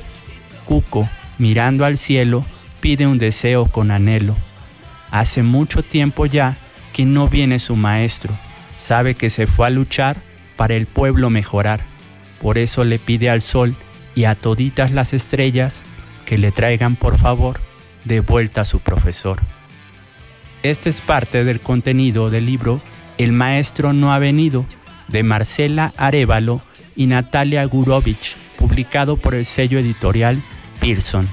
Cuco, 0.64 1.08
mirando 1.38 1.84
al 1.84 1.98
cielo, 1.98 2.44
pide 2.80 3.08
un 3.08 3.18
deseo 3.18 3.66
con 3.66 3.90
anhelo. 3.90 4.36
Hace 5.10 5.42
mucho 5.42 5.82
tiempo 5.82 6.26
ya 6.26 6.56
que 6.92 7.04
no 7.04 7.28
viene 7.28 7.58
su 7.58 7.74
maestro. 7.74 8.32
Sabe 8.78 9.16
que 9.16 9.28
se 9.28 9.48
fue 9.48 9.66
a 9.66 9.70
luchar 9.70 10.16
para 10.54 10.74
el 10.74 10.86
pueblo 10.86 11.30
mejorar. 11.30 11.80
Por 12.40 12.58
eso 12.58 12.84
le 12.84 13.00
pide 13.00 13.28
al 13.28 13.40
sol 13.40 13.74
y 14.14 14.24
a 14.24 14.36
toditas 14.36 14.92
las 14.92 15.12
estrellas 15.12 15.82
que 16.26 16.38
le 16.38 16.52
traigan 16.52 16.94
por 16.94 17.18
favor 17.18 17.60
de 18.04 18.20
vuelta 18.20 18.62
a 18.62 18.64
su 18.64 18.80
profesor. 18.80 19.38
Este 20.62 20.88
es 20.88 21.00
parte 21.00 21.44
del 21.44 21.60
contenido 21.60 22.30
del 22.30 22.46
libro 22.46 22.80
El 23.18 23.32
maestro 23.32 23.92
no 23.92 24.12
ha 24.12 24.18
venido 24.18 24.64
de 25.08 25.22
Marcela 25.22 25.92
Arevalo 25.96 26.62
y 26.96 27.06
Natalia 27.06 27.64
Gurovich, 27.64 28.36
publicado 28.58 29.16
por 29.16 29.34
el 29.34 29.44
sello 29.44 29.78
editorial 29.78 30.40
Pearson. 30.80 31.28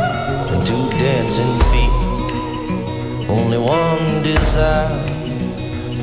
And 0.00 0.66
two 0.66 0.88
dancing 0.98 1.58
feet. 1.70 3.28
Only 3.28 3.58
one 3.58 4.22
desire 4.22 5.04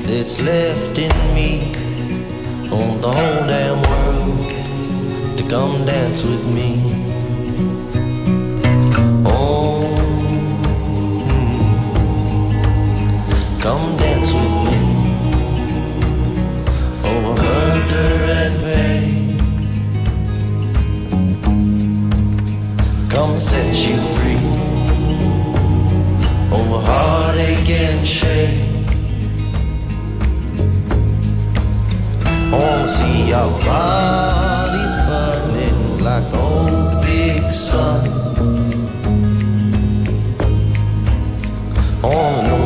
that's 0.07 0.41
left 0.41 0.97
in 0.97 1.11
me 1.33 1.71
on 2.71 3.01
the 3.01 3.11
whole 3.11 3.43
damn 3.47 3.81
world 3.89 4.49
to 5.37 5.43
come 5.47 5.85
dance 5.85 6.23
with 6.23 6.45
me. 6.53 6.69
Oh, 9.25 9.83
come 13.61 13.97
dance 13.97 14.31
with 14.31 14.55
me 14.65 14.77
oh, 17.03 17.09
over 17.09 17.41
murder 17.41 18.48
Come 23.39 23.47
set 23.47 23.73
you 23.87 23.95
free 24.15 24.35
oh, 25.21 26.51
over 26.51 26.85
heartache 26.85 27.69
and 27.69 28.05
shame. 28.05 28.85
I 32.25 32.57
wanna 32.59 32.85
see 32.85 33.31
our 33.31 33.49
bodies 33.63 34.93
burning 35.07 35.99
like 35.99 36.33
old 36.33 37.01
big 37.01 37.41
sun. 37.49 38.01
I 42.03 42.07
wanna 42.07 42.58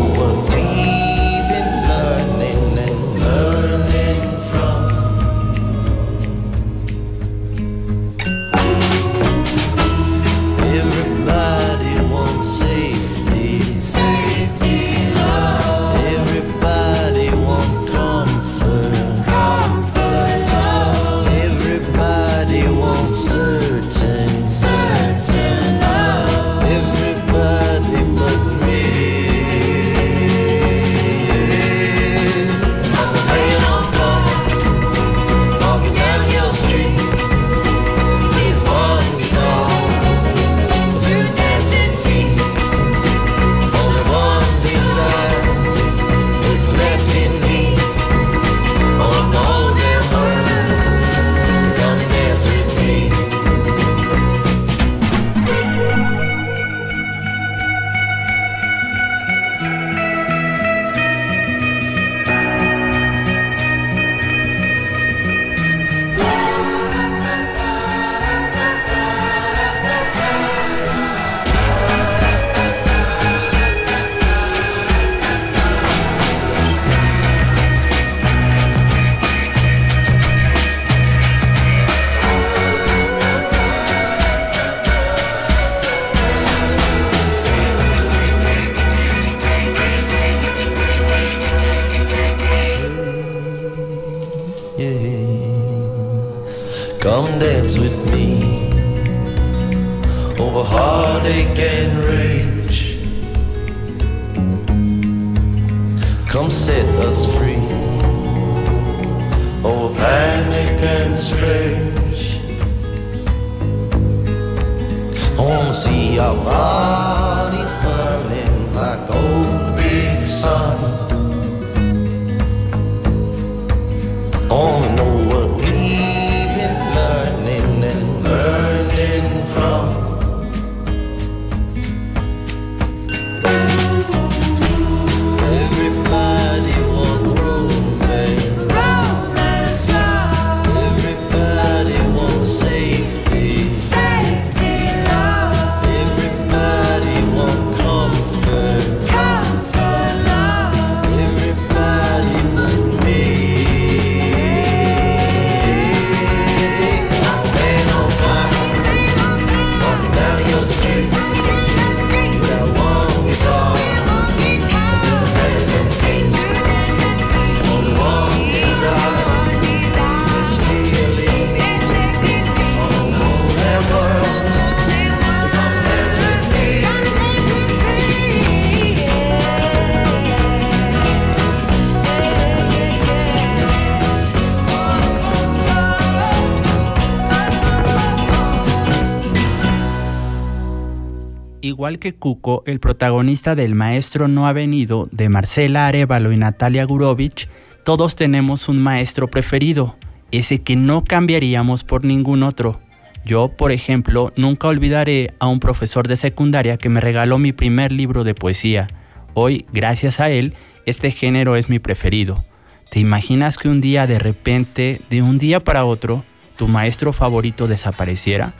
Igual 191.84 192.00
que 192.00 192.16
Cuco, 192.16 192.64
el 192.66 192.80
protagonista 192.80 193.56
del 193.56 193.76
Maestro 193.76 194.30
no 194.30 194.48
ha 194.48 194.54
venido, 194.54 195.10
de 195.12 195.28
Marcela 195.28 195.86
Arevalo 195.86 196.32
y 196.32 196.38
Natalia 196.38 196.86
Gurovich, 196.86 197.50
todos 197.84 198.16
tenemos 198.16 198.70
un 198.70 198.82
maestro 198.82 199.28
preferido, 199.28 199.98
ese 200.32 200.62
que 200.62 200.78
no 200.78 201.04
cambiaríamos 201.04 201.84
por 201.84 202.06
ningún 202.06 202.44
otro. 202.44 202.80
Yo, 203.26 203.50
por 203.50 203.74
ejemplo, 203.74 204.32
nunca 204.38 204.70
olvidaré 204.70 205.34
a 205.40 205.48
un 205.48 205.60
profesor 205.60 206.08
de 206.08 206.16
secundaria 206.16 206.78
que 206.78 206.88
me 206.88 207.02
regaló 207.02 207.38
mi 207.38 207.52
primer 207.52 207.92
libro 207.92 208.24
de 208.24 208.34
poesía. 208.34 208.88
Hoy, 209.34 209.66
gracias 209.74 210.22
a 210.22 210.30
él, 210.30 210.54
este 210.86 211.12
género 211.12 211.58
es 211.58 211.68
mi 211.68 211.80
preferido. 211.80 212.46
¿Te 212.92 213.02
imaginas 213.02 213.58
que 213.58 213.68
un 213.68 213.82
día 213.82 214.08
de 214.08 214.20
repente, 214.20 215.02
de 215.10 215.22
un 215.22 215.38
día 215.38 215.62
para 215.62 215.84
otro, 215.84 216.24
tu 216.56 216.70
maestro 216.70 217.12
favorito 217.12 217.68
desapareciera? 217.68 218.54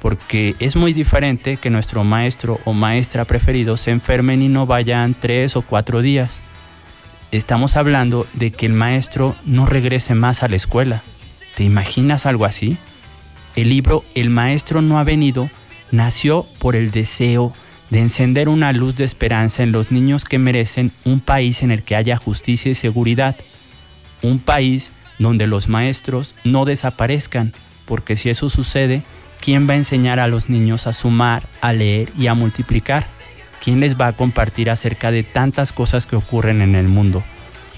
Porque 0.00 0.54
es 0.58 0.76
muy 0.76 0.92
diferente 0.92 1.56
que 1.56 1.70
nuestro 1.70 2.04
maestro 2.04 2.60
o 2.64 2.72
maestra 2.72 3.24
preferido 3.24 3.76
se 3.76 3.90
enfermen 3.90 4.42
y 4.42 4.48
no 4.48 4.66
vayan 4.66 5.14
tres 5.18 5.56
o 5.56 5.62
cuatro 5.62 6.02
días. 6.02 6.40
Estamos 7.30 7.76
hablando 7.76 8.26
de 8.32 8.50
que 8.50 8.66
el 8.66 8.72
maestro 8.72 9.36
no 9.44 9.66
regrese 9.66 10.14
más 10.14 10.42
a 10.42 10.48
la 10.48 10.56
escuela. 10.56 11.02
¿Te 11.54 11.64
imaginas 11.64 12.26
algo 12.26 12.44
así? 12.44 12.78
El 13.56 13.68
libro 13.68 14.04
El 14.14 14.30
maestro 14.30 14.82
no 14.82 14.98
ha 14.98 15.04
venido 15.04 15.50
nació 15.90 16.46
por 16.58 16.76
el 16.76 16.90
deseo 16.90 17.52
de 17.90 18.00
encender 18.00 18.48
una 18.48 18.72
luz 18.72 18.96
de 18.96 19.04
esperanza 19.04 19.62
en 19.62 19.72
los 19.72 19.90
niños 19.90 20.24
que 20.24 20.38
merecen 20.38 20.92
un 21.04 21.20
país 21.20 21.62
en 21.62 21.70
el 21.70 21.82
que 21.82 21.96
haya 21.96 22.16
justicia 22.16 22.70
y 22.70 22.74
seguridad. 22.74 23.36
Un 24.22 24.38
país 24.38 24.90
donde 25.18 25.46
los 25.46 25.68
maestros 25.68 26.34
no 26.44 26.64
desaparezcan, 26.64 27.52
porque 27.86 28.16
si 28.16 28.30
eso 28.30 28.48
sucede, 28.50 29.02
¿Quién 29.40 29.68
va 29.68 29.74
a 29.74 29.76
enseñar 29.76 30.18
a 30.18 30.28
los 30.28 30.48
niños 30.48 30.86
a 30.86 30.92
sumar, 30.92 31.44
a 31.60 31.72
leer 31.72 32.10
y 32.18 32.26
a 32.26 32.34
multiplicar? 32.34 33.06
¿Quién 33.62 33.80
les 33.80 33.98
va 33.98 34.08
a 34.08 34.12
compartir 34.12 34.68
acerca 34.68 35.10
de 35.10 35.22
tantas 35.22 35.72
cosas 35.72 36.06
que 36.06 36.16
ocurren 36.16 36.60
en 36.60 36.74
el 36.74 36.88
mundo? 36.88 37.22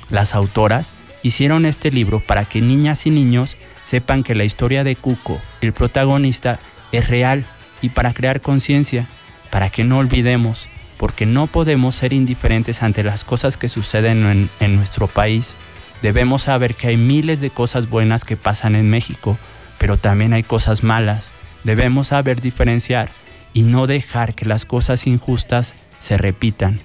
Las 0.08 0.34
autoras 0.34 0.94
hicieron 1.22 1.66
este 1.66 1.90
libro 1.90 2.20
para 2.20 2.44
que 2.44 2.60
niñas 2.60 3.06
y 3.06 3.10
niños 3.10 3.56
sepan 3.82 4.22
que 4.22 4.34
la 4.34 4.44
historia 4.44 4.84
de 4.84 4.96
Cuco, 4.96 5.40
el 5.60 5.72
protagonista, 5.72 6.58
es 6.92 7.08
real 7.08 7.44
y 7.82 7.90
para 7.90 8.14
crear 8.14 8.40
conciencia, 8.40 9.06
para 9.50 9.70
que 9.70 9.84
no 9.84 9.98
olvidemos, 9.98 10.68
porque 10.96 11.26
no 11.26 11.46
podemos 11.46 11.94
ser 11.94 12.12
indiferentes 12.12 12.82
ante 12.82 13.02
las 13.02 13.22
cosas 13.22 13.56
que 13.56 13.68
suceden 13.68 14.26
en, 14.26 14.50
en 14.60 14.76
nuestro 14.76 15.06
país. 15.06 15.56
Debemos 16.02 16.42
saber 16.42 16.74
que 16.74 16.88
hay 16.88 16.96
miles 16.96 17.40
de 17.40 17.50
cosas 17.50 17.88
buenas 17.88 18.24
que 18.24 18.36
pasan 18.36 18.74
en 18.74 18.88
México, 18.88 19.38
pero 19.78 19.98
también 19.98 20.32
hay 20.32 20.42
cosas 20.42 20.82
malas 20.82 21.32
debemos 21.64 22.08
saber 22.08 22.40
diferenciar 22.40 23.10
y 23.52 23.62
no 23.62 23.86
dejar 23.86 24.34
que 24.34 24.44
las 24.44 24.64
cosas 24.64 25.06
injustas 25.06 25.74
se 25.98 26.16
repitan. 26.16 26.80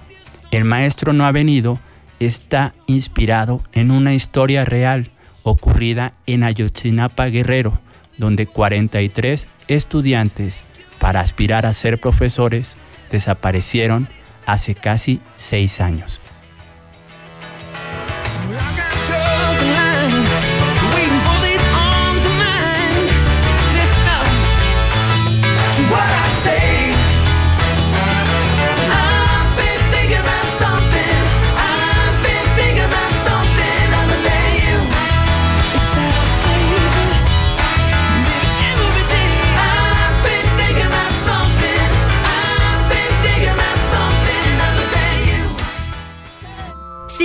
El 0.50 0.64
maestro 0.64 1.12
no 1.12 1.26
ha 1.26 1.32
venido 1.32 1.80
está 2.20 2.74
inspirado 2.86 3.62
en 3.72 3.90
una 3.90 4.14
historia 4.14 4.64
real 4.64 5.10
ocurrida 5.42 6.14
en 6.26 6.42
Ayotzinapa 6.42 7.26
Guerrero, 7.26 7.78
donde 8.16 8.46
43 8.46 9.46
estudiantes 9.68 10.64
para 10.98 11.20
aspirar 11.20 11.66
a 11.66 11.72
ser 11.72 11.98
profesores 12.00 12.76
desaparecieron 13.10 14.08
hace 14.46 14.74
casi 14.74 15.20
seis 15.34 15.80
años. 15.80 16.20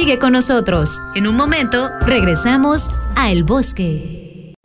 Sigue 0.02 0.18
con 0.18 0.34
nosotros. 0.34 1.00
En 1.14 1.28
un 1.28 1.36
momento 1.36 1.92
regresamos 2.08 2.90
a 3.16 3.32
El 3.32 3.44
Bosque. 3.44 4.56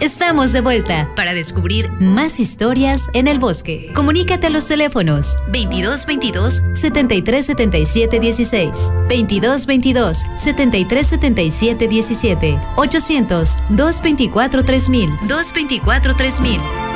Estamos 0.00 0.54
de 0.54 0.62
vuelta 0.62 1.12
para 1.14 1.34
descubrir 1.34 1.92
más 2.00 2.40
historias 2.40 3.10
en 3.12 3.28
el 3.28 3.38
bosque. 3.38 3.92
Comunícate 3.94 4.46
a 4.46 4.50
los 4.50 4.64
teléfonos 4.68 5.36
2222 5.52 6.62
7377 6.72 8.20
16, 8.20 8.70
2222 9.10 10.16
7377 10.38 11.88
17, 11.88 12.58
800 12.76 13.58
224 13.68 14.64
3000, 14.64 15.10
224 15.28 16.16
3000. 16.16 16.89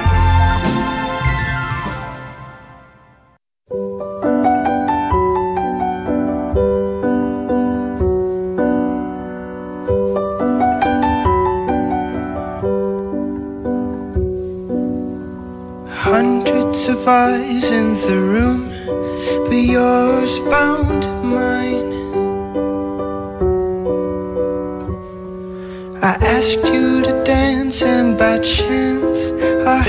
Eyes 17.44 17.70
in 17.70 17.94
the 18.06 18.18
room, 18.34 18.62
but 19.44 19.64
yours 19.76 20.38
found 20.50 21.00
mine. 21.22 21.92
I 26.02 26.14
asked 26.36 26.66
you 26.72 27.02
to 27.02 27.12
dance, 27.24 27.82
and 27.82 28.16
by 28.18 28.38
chance, 28.38 29.30
our 29.70 29.82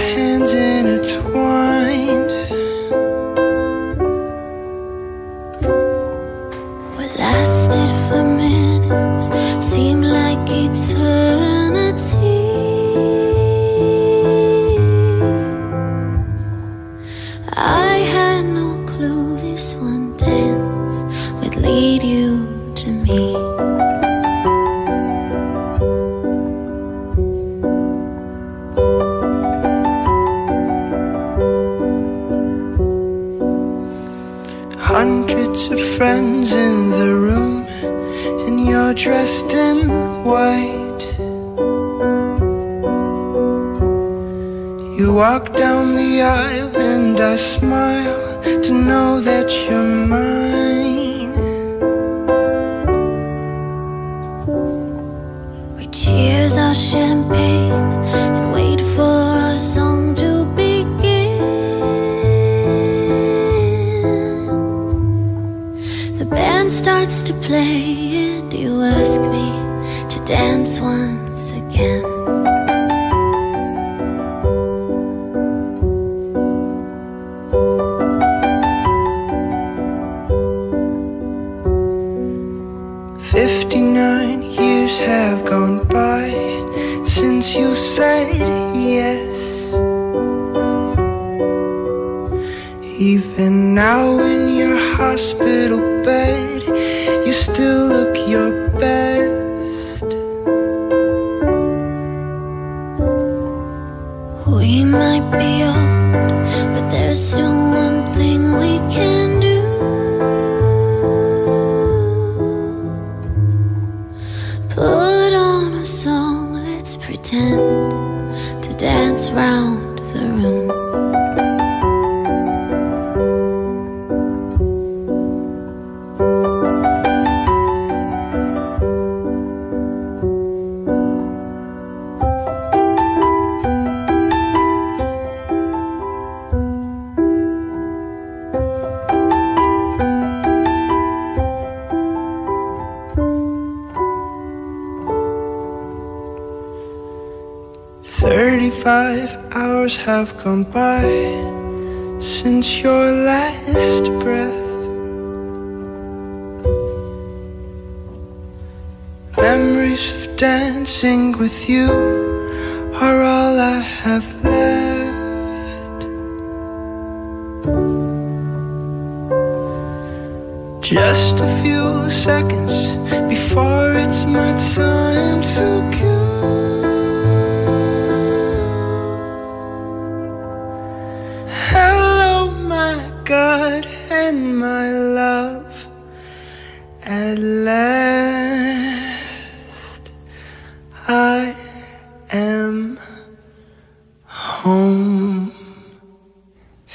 come 150.45 150.63
by. 150.65 150.84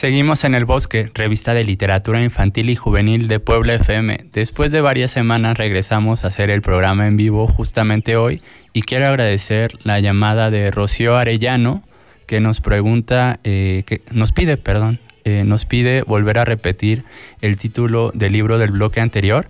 Seguimos 0.01 0.45
en 0.45 0.55
el 0.55 0.65
bosque, 0.65 1.11
revista 1.13 1.53
de 1.53 1.63
literatura 1.63 2.23
infantil 2.23 2.71
y 2.71 2.75
juvenil 2.75 3.29
de 3.29 3.39
Puebla 3.39 3.75
FM. 3.75 4.29
Después 4.33 4.73
de 4.73 4.81
varias 4.81 5.11
semanas 5.11 5.59
regresamos 5.59 6.25
a 6.25 6.29
hacer 6.29 6.49
el 6.49 6.63
programa 6.63 7.07
en 7.07 7.19
vivo 7.19 7.47
justamente 7.47 8.17
hoy 8.17 8.41
y 8.73 8.81
quiero 8.81 9.09
agradecer 9.09 9.77
la 9.85 10.01
llamada 10.01 10.51
de 10.51 10.71
Rocío 10.71 11.19
Arellano 11.19 11.83
que 12.25 12.41
nos 12.41 12.63
pregunta, 12.63 13.41
eh, 13.45 13.83
que 13.85 14.01
nos 14.11 14.33
pide, 14.33 14.57
perdón, 14.57 15.01
eh, 15.25 15.45
nos 15.45 15.67
pide 15.67 16.01
volver 16.01 16.39
a 16.39 16.47
repetir 16.47 17.05
el 17.43 17.59
título 17.59 18.11
del 18.15 18.33
libro 18.33 18.57
del 18.57 18.71
bloque 18.71 19.03
anterior. 19.03 19.49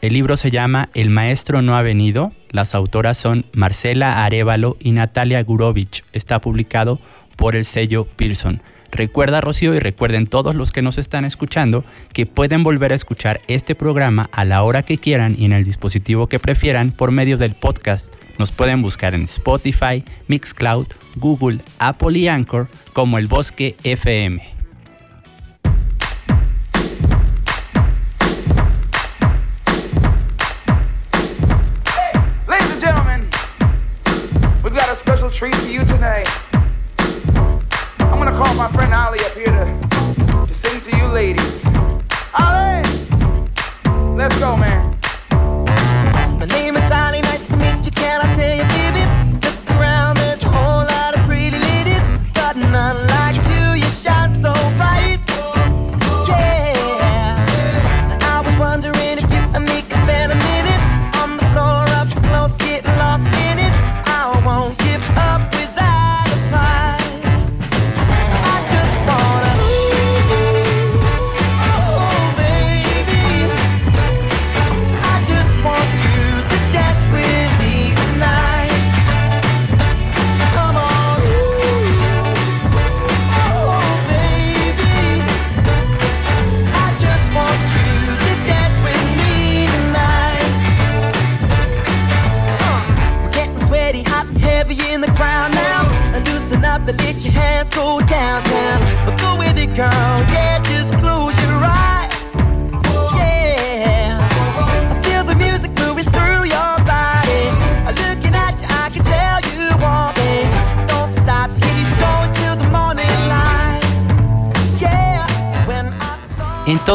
El 0.00 0.14
libro 0.14 0.36
se 0.36 0.50
llama 0.50 0.88
El 0.94 1.10
maestro 1.10 1.60
no 1.60 1.76
ha 1.76 1.82
venido. 1.82 2.32
Las 2.52 2.74
autoras 2.74 3.18
son 3.18 3.44
Marcela 3.52 4.24
Arevalo 4.24 4.78
y 4.80 4.92
Natalia 4.92 5.42
Gurovich. 5.42 6.04
Está 6.14 6.40
publicado 6.40 6.98
por 7.36 7.54
el 7.54 7.66
sello 7.66 8.06
Pearson. 8.16 8.62
Recuerda, 8.94 9.40
Rocío, 9.40 9.74
y 9.74 9.80
recuerden 9.80 10.28
todos 10.28 10.54
los 10.54 10.70
que 10.70 10.80
nos 10.80 10.98
están 10.98 11.24
escuchando, 11.24 11.84
que 12.12 12.26
pueden 12.26 12.62
volver 12.62 12.92
a 12.92 12.94
escuchar 12.94 13.40
este 13.48 13.74
programa 13.74 14.28
a 14.30 14.44
la 14.44 14.62
hora 14.62 14.84
que 14.84 14.98
quieran 14.98 15.34
y 15.36 15.46
en 15.46 15.52
el 15.52 15.64
dispositivo 15.64 16.28
que 16.28 16.38
prefieran 16.38 16.92
por 16.92 17.10
medio 17.10 17.36
del 17.36 17.56
podcast. 17.56 18.14
Nos 18.38 18.52
pueden 18.52 18.82
buscar 18.82 19.16
en 19.16 19.22
Spotify, 19.22 20.04
Mixcloud, 20.28 20.86
Google, 21.16 21.60
Apple 21.80 22.16
y 22.16 22.28
Anchor 22.28 22.68
como 22.92 23.18
El 23.18 23.26
Bosque 23.26 23.74
FM. 23.82 24.40
Ladies 32.46 32.70
and 32.70 32.80
gentlemen, 32.80 33.28
we've 34.62 34.72
got 34.72 34.88
a 34.88 34.96
special 34.96 35.30
treat 35.32 35.54
for 35.56 35.66
you 35.68 35.84
tonight. 35.84 36.28
Call 38.44 38.54
my 38.56 38.70
friend 38.72 38.92
Ali 38.92 39.20
up 39.20 39.32
here 39.32 39.46
to, 39.46 40.46
to 40.46 40.54
sing 40.54 40.78
to 40.82 40.96
you 40.98 41.06
ladies. 41.06 41.64
Ali! 42.34 42.82
Let's 44.14 44.38
go, 44.38 44.54
man. 44.54 44.98
My 46.38 46.44
name 46.44 46.76
is 46.76 46.90
Ali, 46.90 47.22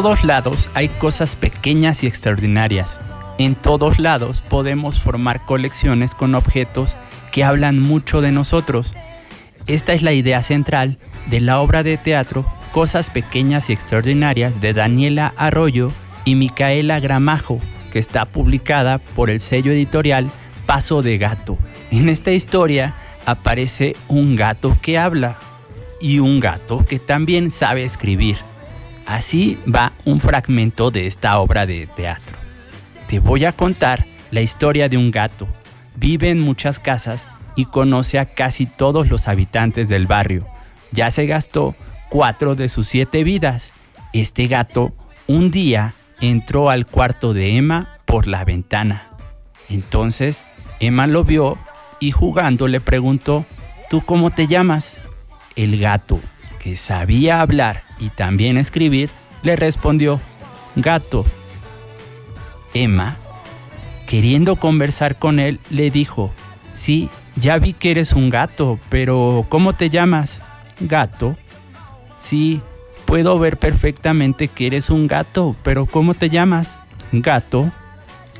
todos 0.01 0.23
lados 0.23 0.69
hay 0.75 0.87
cosas 0.87 1.35
pequeñas 1.35 2.05
y 2.05 2.07
extraordinarias. 2.07 3.01
En 3.37 3.53
todos 3.53 3.99
lados 3.99 4.39
podemos 4.39 5.01
formar 5.01 5.43
colecciones 5.43 6.15
con 6.15 6.35
objetos 6.35 6.95
que 7.33 7.43
hablan 7.43 7.81
mucho 7.81 8.21
de 8.21 8.31
nosotros. 8.31 8.95
Esta 9.67 9.91
es 9.91 10.01
la 10.01 10.13
idea 10.13 10.41
central 10.41 10.99
de 11.29 11.41
la 11.41 11.59
obra 11.59 11.83
de 11.83 11.97
teatro 11.97 12.45
Cosas 12.71 13.09
Pequeñas 13.09 13.69
y 13.69 13.73
Extraordinarias 13.73 14.61
de 14.61 14.71
Daniela 14.71 15.33
Arroyo 15.35 15.91
y 16.23 16.35
Micaela 16.35 17.01
Gramajo, 17.01 17.59
que 17.91 17.99
está 17.99 18.23
publicada 18.23 18.99
por 18.99 19.29
el 19.29 19.41
sello 19.41 19.73
editorial 19.73 20.31
Paso 20.65 21.01
de 21.01 21.17
Gato. 21.17 21.57
En 21.91 22.07
esta 22.07 22.31
historia 22.31 22.95
aparece 23.25 23.97
un 24.07 24.37
gato 24.37 24.77
que 24.81 24.97
habla 24.97 25.37
y 25.99 26.19
un 26.19 26.39
gato 26.39 26.85
que 26.85 26.99
también 26.99 27.51
sabe 27.51 27.83
escribir. 27.83 28.37
Así 29.09 29.57
va 29.67 29.91
un 30.05 30.21
fragmento 30.21 30.91
de 30.91 31.07
esta 31.07 31.39
obra 31.39 31.65
de 31.65 31.87
teatro. 31.87 32.37
Te 33.07 33.17
voy 33.17 33.43
a 33.43 33.51
contar 33.51 34.05
la 34.29 34.41
historia 34.41 34.87
de 34.87 34.97
un 34.97 35.09
gato. 35.09 35.47
Vive 35.95 36.29
en 36.29 36.39
muchas 36.39 36.77
casas 36.77 37.27
y 37.55 37.65
conoce 37.65 38.19
a 38.19 38.25
casi 38.25 38.67
todos 38.67 39.09
los 39.09 39.27
habitantes 39.27 39.89
del 39.89 40.05
barrio. 40.05 40.45
Ya 40.91 41.09
se 41.09 41.25
gastó 41.25 41.75
cuatro 42.09 42.53
de 42.53 42.69
sus 42.69 42.87
siete 42.87 43.23
vidas. 43.23 43.73
Este 44.13 44.45
gato 44.45 44.93
un 45.25 45.49
día 45.49 45.95
entró 46.21 46.69
al 46.69 46.85
cuarto 46.85 47.33
de 47.33 47.57
Emma 47.57 47.97
por 48.05 48.27
la 48.27 48.45
ventana. 48.45 49.09
Entonces 49.69 50.45
Emma 50.79 51.07
lo 51.07 51.23
vio 51.23 51.57
y 51.99 52.11
jugando 52.11 52.67
le 52.67 52.79
preguntó, 52.79 53.47
¿tú 53.89 54.01
cómo 54.05 54.29
te 54.29 54.45
llamas? 54.45 54.99
El 55.55 55.79
gato, 55.79 56.19
que 56.59 56.75
sabía 56.75 57.41
hablar 57.41 57.88
y 57.99 58.09
también 58.09 58.57
escribir, 58.57 59.09
le 59.43 59.55
respondió, 59.55 60.19
gato. 60.75 61.25
Emma, 62.73 63.17
queriendo 64.07 64.55
conversar 64.55 65.17
con 65.17 65.39
él, 65.39 65.59
le 65.69 65.91
dijo, 65.91 66.31
sí, 66.73 67.09
ya 67.35 67.57
vi 67.57 67.73
que 67.73 67.91
eres 67.91 68.13
un 68.13 68.29
gato, 68.29 68.79
pero 68.89 69.45
¿cómo 69.49 69.73
te 69.73 69.89
llamas? 69.89 70.41
Gato. 70.79 71.37
Sí, 72.17 72.61
puedo 73.05 73.39
ver 73.39 73.57
perfectamente 73.57 74.47
que 74.47 74.67
eres 74.67 74.89
un 74.89 75.07
gato, 75.07 75.55
pero 75.63 75.85
¿cómo 75.85 76.13
te 76.13 76.29
llamas? 76.29 76.79
Gato. 77.11 77.71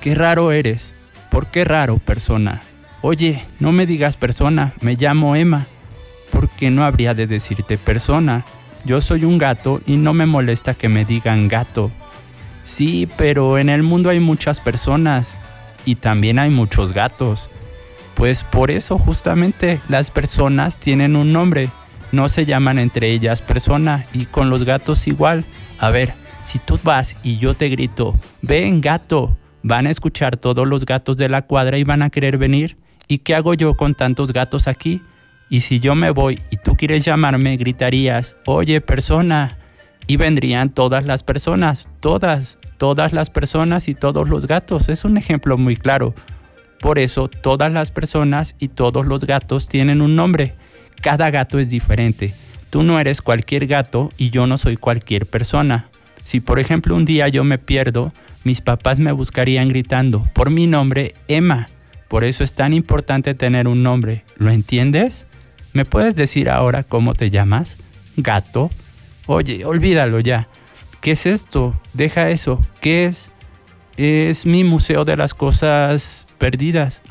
Qué 0.01 0.15
raro 0.15 0.51
eres. 0.51 0.93
¿Por 1.29 1.47
qué 1.47 1.65
raro, 1.65 1.97
persona? 1.97 2.61
Oye, 3.01 3.43
no 3.59 3.71
me 3.71 3.85
digas 3.85 4.17
persona, 4.17 4.73
me 4.81 4.95
llamo 4.95 5.35
Emma. 5.35 5.67
¿Por 6.31 6.49
qué 6.49 6.69
no 6.69 6.83
habría 6.83 7.13
de 7.13 7.27
decirte 7.27 7.77
persona? 7.77 8.45
Yo 8.85 9.01
soy 9.01 9.25
un 9.25 9.37
gato 9.37 9.81
y 9.85 9.97
no 9.97 10.13
me 10.13 10.25
molesta 10.25 10.73
que 10.73 10.89
me 10.89 11.05
digan 11.05 11.47
gato. 11.47 11.91
Sí, 12.63 13.07
pero 13.17 13.57
en 13.57 13.69
el 13.69 13.83
mundo 13.83 14.09
hay 14.09 14.19
muchas 14.19 14.61
personas 14.61 15.35
y 15.85 15.95
también 15.95 16.39
hay 16.39 16.49
muchos 16.49 16.93
gatos. 16.93 17.49
Pues 18.15 18.43
por 18.43 18.69
eso 18.69 18.97
justamente 18.97 19.79
las 19.87 20.11
personas 20.11 20.77
tienen 20.77 21.15
un 21.15 21.33
nombre, 21.33 21.69
no 22.11 22.29
se 22.29 22.45
llaman 22.45 22.79
entre 22.79 23.09
ellas 23.09 23.41
persona 23.41 24.05
y 24.13 24.25
con 24.25 24.49
los 24.49 24.65
gatos 24.65 25.07
igual. 25.07 25.45
A 25.77 25.89
ver, 25.89 26.13
si 26.43 26.59
tú 26.59 26.79
vas 26.83 27.17
y 27.23 27.37
yo 27.37 27.53
te 27.53 27.69
grito, 27.69 28.15
ven 28.41 28.81
gato, 28.81 29.37
van 29.63 29.87
a 29.87 29.91
escuchar 29.91 30.37
todos 30.37 30.67
los 30.67 30.85
gatos 30.85 31.17
de 31.17 31.29
la 31.29 31.43
cuadra 31.43 31.77
y 31.77 31.83
van 31.83 32.01
a 32.01 32.09
querer 32.09 32.37
venir. 32.37 32.77
¿Y 33.07 33.19
qué 33.19 33.35
hago 33.35 33.53
yo 33.53 33.75
con 33.75 33.95
tantos 33.95 34.31
gatos 34.31 34.67
aquí? 34.67 35.01
Y 35.49 35.61
si 35.61 35.79
yo 35.79 35.95
me 35.95 36.11
voy 36.11 36.39
y 36.51 36.57
tú 36.57 36.75
quieres 36.75 37.03
llamarme, 37.03 37.57
gritarías, 37.57 38.35
oye 38.45 38.81
persona. 38.81 39.57
Y 40.07 40.17
vendrían 40.17 40.71
todas 40.71 41.05
las 41.05 41.21
personas, 41.21 41.87
todas, 41.99 42.57
todas 42.77 43.13
las 43.13 43.29
personas 43.29 43.87
y 43.87 43.93
todos 43.93 44.27
los 44.27 44.47
gatos. 44.47 44.89
Es 44.89 45.03
un 45.05 45.17
ejemplo 45.17 45.57
muy 45.57 45.75
claro. 45.75 46.15
Por 46.79 46.97
eso 46.97 47.27
todas 47.27 47.71
las 47.71 47.91
personas 47.91 48.55
y 48.57 48.69
todos 48.69 49.05
los 49.05 49.25
gatos 49.25 49.67
tienen 49.67 50.01
un 50.01 50.15
nombre. 50.15 50.55
Cada 51.01 51.29
gato 51.29 51.59
es 51.59 51.69
diferente. 51.69 52.33
Tú 52.69 52.83
no 52.83 52.99
eres 52.99 53.21
cualquier 53.21 53.67
gato 53.67 54.09
y 54.17 54.29
yo 54.29 54.47
no 54.47 54.57
soy 54.57 54.77
cualquier 54.77 55.25
persona. 55.25 55.89
Si 56.23 56.39
por 56.39 56.59
ejemplo 56.59 56.95
un 56.95 57.05
día 57.05 57.27
yo 57.27 57.43
me 57.43 57.57
pierdo, 57.57 58.13
mis 58.43 58.61
papás 58.61 58.99
me 58.99 59.11
buscarían 59.11 59.69
gritando 59.69 60.23
por 60.33 60.49
mi 60.49 60.67
nombre, 60.67 61.13
Emma. 61.27 61.69
Por 62.07 62.23
eso 62.23 62.43
es 62.43 62.53
tan 62.53 62.73
importante 62.73 63.35
tener 63.35 63.67
un 63.67 63.83
nombre. 63.83 64.23
¿Lo 64.37 64.49
entiendes? 64.51 65.27
¿Me 65.73 65.85
puedes 65.85 66.15
decir 66.15 66.49
ahora 66.49 66.83
cómo 66.83 67.13
te 67.13 67.29
llamas? 67.29 67.77
Gato. 68.17 68.69
Oye, 69.27 69.65
olvídalo 69.65 70.19
ya. 70.19 70.47
¿Qué 71.01 71.11
es 71.11 71.25
esto? 71.25 71.79
Deja 71.93 72.29
eso. 72.29 72.59
¿Qué 72.81 73.05
es? 73.05 73.31
Es 73.97 74.45
mi 74.45 74.63
museo 74.63 75.05
de 75.05 75.17
las 75.17 75.33
cosas 75.33 76.25
perdidas. 76.37 77.01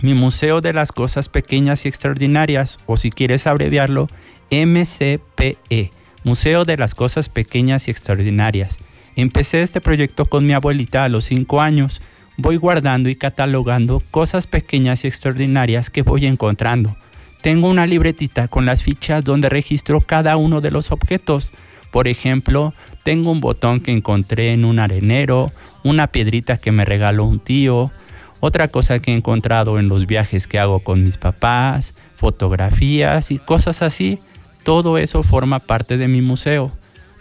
Mi 0.00 0.14
museo 0.14 0.60
de 0.60 0.72
las 0.72 0.90
cosas 0.90 1.28
pequeñas 1.28 1.84
y 1.84 1.88
extraordinarias, 1.88 2.78
o 2.86 2.96
si 2.96 3.10
quieres 3.10 3.46
abreviarlo, 3.46 4.08
MCPE, 4.50 5.90
Museo 6.24 6.64
de 6.64 6.76
las 6.76 6.94
Cosas 6.94 7.28
Pequeñas 7.28 7.88
y 7.88 7.90
Extraordinarias. 7.90 8.78
Empecé 9.16 9.62
este 9.62 9.80
proyecto 9.80 10.26
con 10.26 10.46
mi 10.46 10.52
abuelita 10.52 11.04
a 11.04 11.08
los 11.08 11.24
5 11.24 11.60
años. 11.60 12.00
Voy 12.36 12.56
guardando 12.56 13.08
y 13.08 13.16
catalogando 13.16 14.02
cosas 14.10 14.46
pequeñas 14.46 15.04
y 15.04 15.08
extraordinarias 15.08 15.90
que 15.90 16.02
voy 16.02 16.26
encontrando. 16.26 16.96
Tengo 17.42 17.68
una 17.68 17.86
libretita 17.86 18.46
con 18.46 18.66
las 18.66 18.84
fichas 18.84 19.24
donde 19.24 19.48
registro 19.48 20.00
cada 20.00 20.36
uno 20.36 20.60
de 20.60 20.70
los 20.70 20.92
objetos. 20.92 21.50
Por 21.90 22.06
ejemplo, 22.06 22.72
tengo 23.02 23.32
un 23.32 23.40
botón 23.40 23.80
que 23.80 23.90
encontré 23.90 24.52
en 24.52 24.64
un 24.64 24.78
arenero, 24.78 25.50
una 25.82 26.06
piedrita 26.06 26.56
que 26.56 26.70
me 26.70 26.84
regaló 26.84 27.24
un 27.24 27.40
tío, 27.40 27.90
otra 28.38 28.68
cosa 28.68 29.00
que 29.00 29.10
he 29.10 29.16
encontrado 29.16 29.80
en 29.80 29.88
los 29.88 30.06
viajes 30.06 30.46
que 30.46 30.60
hago 30.60 30.78
con 30.80 31.04
mis 31.04 31.18
papás, 31.18 31.94
fotografías 32.16 33.32
y 33.32 33.38
cosas 33.38 33.82
así. 33.82 34.20
Todo 34.62 34.96
eso 34.96 35.24
forma 35.24 35.58
parte 35.58 35.96
de 35.96 36.06
mi 36.06 36.22
museo. 36.22 36.70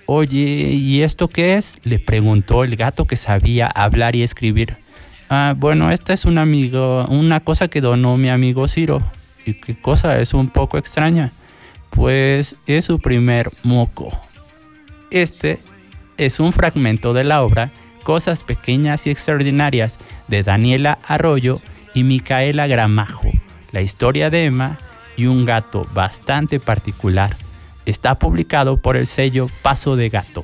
Oye, 0.05 0.69
¿y 0.71 1.01
esto 1.01 1.27
qué 1.27 1.55
es? 1.55 1.79
Le 1.83 1.97
preguntó 1.97 2.63
el 2.63 2.75
gato 2.75 3.05
que 3.05 3.15
sabía 3.15 3.65
hablar 3.65 4.15
y 4.15 4.21
escribir. 4.21 4.75
Ah, 5.29 5.55
bueno, 5.57 5.91
esta 5.91 6.13
es 6.13 6.25
un 6.25 6.37
amigo, 6.37 7.05
una 7.07 7.39
cosa 7.39 7.69
que 7.69 7.81
donó 7.81 8.17
mi 8.17 8.29
amigo 8.29 8.67
Ciro. 8.67 9.01
¿Y 9.45 9.55
qué 9.55 9.75
cosa? 9.75 10.19
Es 10.19 10.33
un 10.33 10.49
poco 10.49 10.77
extraña. 10.77 11.31
Pues 11.89 12.55
es 12.67 12.85
su 12.85 12.99
primer 12.99 13.49
moco. 13.63 14.17
Este 15.09 15.59
es 16.17 16.39
un 16.39 16.53
fragmento 16.53 17.13
de 17.13 17.23
la 17.23 17.41
obra 17.41 17.69
Cosas 18.03 18.43
Pequeñas 18.43 19.05
y 19.07 19.11
Extraordinarias 19.11 19.99
de 20.27 20.43
Daniela 20.43 20.99
Arroyo 21.07 21.59
y 21.93 22.03
Micaela 22.03 22.67
Gramajo. 22.67 23.29
La 23.71 23.81
historia 23.81 24.29
de 24.29 24.45
Emma 24.45 24.77
y 25.17 25.25
un 25.25 25.45
gato 25.45 25.83
bastante 25.93 26.59
particular. 26.59 27.35
Está 27.85 28.15
publicado 28.15 28.77
por 28.77 28.97
el 28.97 29.07
sello 29.07 29.47
Paso 29.61 29.95
de 29.95 30.09
Gato. 30.09 30.43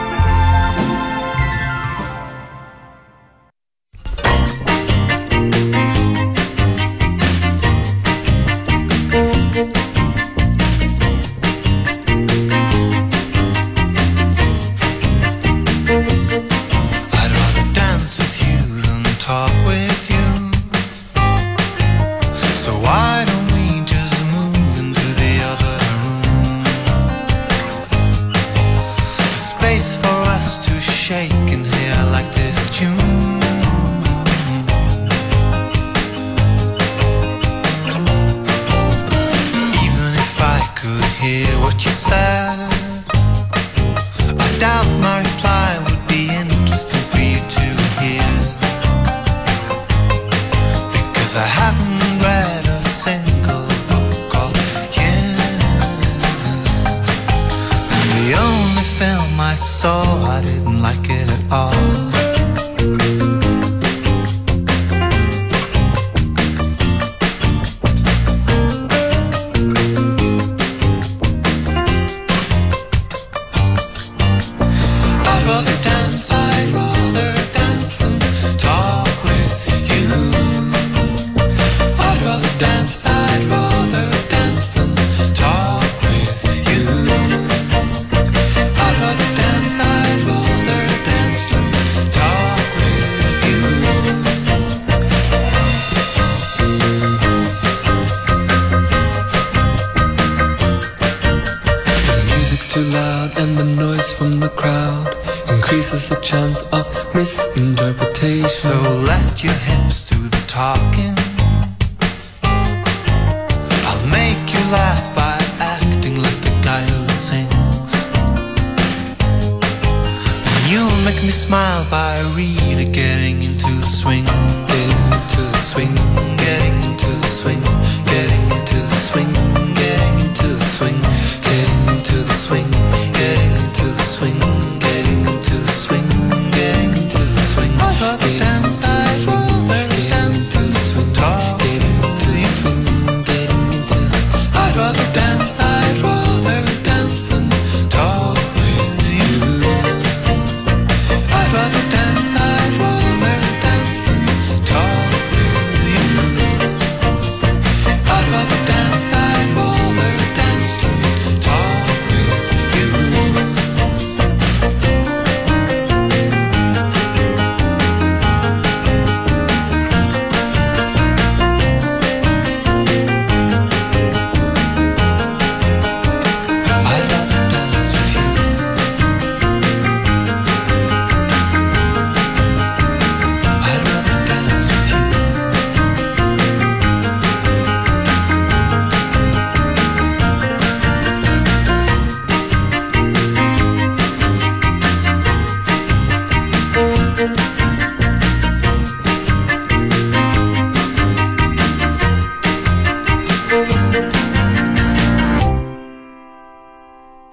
I 59.51 59.55
saw, 59.55 60.03
I 60.23 60.39
didn't 60.39 60.81
like 60.81 61.09
it 61.09 61.29
at 61.29 61.51
all. 61.51 62.10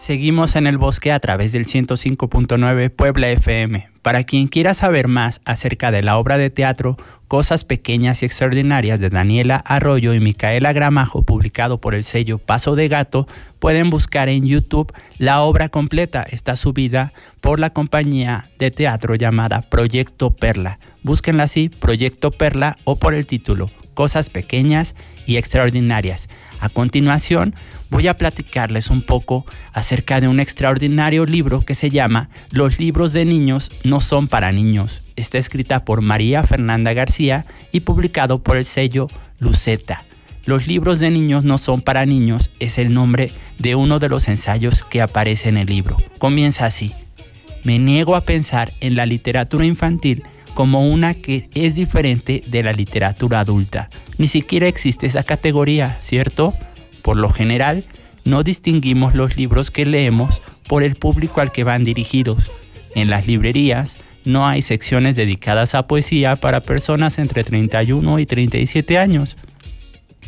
Seguimos 0.08 0.56
en 0.56 0.66
el 0.66 0.78
bosque 0.78 1.12
a 1.12 1.20
través 1.20 1.52
del 1.52 1.66
105.9 1.66 2.88
Puebla 2.88 3.28
FM. 3.28 3.90
Para 4.00 4.24
quien 4.24 4.48
quiera 4.48 4.72
saber 4.72 5.06
más 5.06 5.42
acerca 5.44 5.90
de 5.90 6.02
la 6.02 6.16
obra 6.16 6.38
de 6.38 6.48
teatro 6.48 6.96
Cosas 7.28 7.64
Pequeñas 7.64 8.22
y 8.22 8.24
Extraordinarias 8.24 9.00
de 9.00 9.10
Daniela 9.10 9.56
Arroyo 9.56 10.14
y 10.14 10.20
Micaela 10.20 10.72
Gramajo, 10.72 11.20
publicado 11.24 11.78
por 11.78 11.94
el 11.94 12.04
sello 12.04 12.38
Paso 12.38 12.74
de 12.74 12.88
Gato, 12.88 13.28
pueden 13.58 13.90
buscar 13.90 14.30
en 14.30 14.46
YouTube 14.46 14.94
la 15.18 15.42
obra 15.42 15.68
completa. 15.68 16.22
Está 16.22 16.56
subida 16.56 17.12
por 17.42 17.60
la 17.60 17.74
compañía 17.74 18.48
de 18.58 18.70
teatro 18.70 19.14
llamada 19.14 19.60
Proyecto 19.60 20.30
Perla. 20.30 20.78
Búsquenla 21.02 21.42
así, 21.42 21.68
Proyecto 21.68 22.30
Perla, 22.30 22.78
o 22.84 22.96
por 22.96 23.12
el 23.12 23.26
título 23.26 23.70
Cosas 23.92 24.30
Pequeñas 24.30 24.94
y 25.26 25.36
Extraordinarias. 25.36 26.30
A 26.60 26.68
continuación, 26.68 27.54
voy 27.90 28.08
a 28.08 28.18
platicarles 28.18 28.90
un 28.90 29.02
poco 29.02 29.46
acerca 29.72 30.20
de 30.20 30.28
un 30.28 30.40
extraordinario 30.40 31.24
libro 31.24 31.60
que 31.60 31.74
se 31.74 31.90
llama 31.90 32.30
Los 32.50 32.78
libros 32.78 33.12
de 33.12 33.24
niños 33.24 33.70
no 33.84 34.00
son 34.00 34.28
para 34.28 34.50
niños. 34.52 35.02
Está 35.16 35.38
escrita 35.38 35.84
por 35.84 36.00
María 36.00 36.42
Fernanda 36.44 36.92
García 36.92 37.46
y 37.72 37.80
publicado 37.80 38.42
por 38.42 38.56
el 38.56 38.64
sello 38.64 39.08
Luceta. 39.38 40.04
Los 40.44 40.66
libros 40.66 40.98
de 40.98 41.10
niños 41.10 41.44
no 41.44 41.58
son 41.58 41.82
para 41.82 42.06
niños 42.06 42.50
es 42.58 42.78
el 42.78 42.94
nombre 42.94 43.30
de 43.58 43.74
uno 43.74 43.98
de 43.98 44.08
los 44.08 44.28
ensayos 44.28 44.82
que 44.82 45.02
aparece 45.02 45.48
en 45.48 45.58
el 45.58 45.66
libro. 45.66 45.98
Comienza 46.18 46.66
así. 46.66 46.92
Me 47.64 47.78
niego 47.78 48.16
a 48.16 48.22
pensar 48.22 48.72
en 48.80 48.96
la 48.96 49.04
literatura 49.04 49.66
infantil 49.66 50.24
como 50.58 50.88
una 50.88 51.14
que 51.14 51.48
es 51.54 51.76
diferente 51.76 52.42
de 52.44 52.64
la 52.64 52.72
literatura 52.72 53.38
adulta. 53.38 53.90
Ni 54.18 54.26
siquiera 54.26 54.66
existe 54.66 55.06
esa 55.06 55.22
categoría, 55.22 55.96
¿cierto? 56.00 56.52
Por 57.02 57.16
lo 57.16 57.30
general, 57.30 57.84
no 58.24 58.42
distinguimos 58.42 59.14
los 59.14 59.36
libros 59.36 59.70
que 59.70 59.86
leemos 59.86 60.42
por 60.66 60.82
el 60.82 60.96
público 60.96 61.40
al 61.40 61.52
que 61.52 61.62
van 61.62 61.84
dirigidos. 61.84 62.50
En 62.96 63.08
las 63.08 63.28
librerías 63.28 63.98
no 64.24 64.48
hay 64.48 64.62
secciones 64.62 65.14
dedicadas 65.14 65.76
a 65.76 65.86
poesía 65.86 66.34
para 66.34 66.64
personas 66.64 67.20
entre 67.20 67.44
31 67.44 68.18
y 68.18 68.26
37 68.26 68.98
años. 68.98 69.36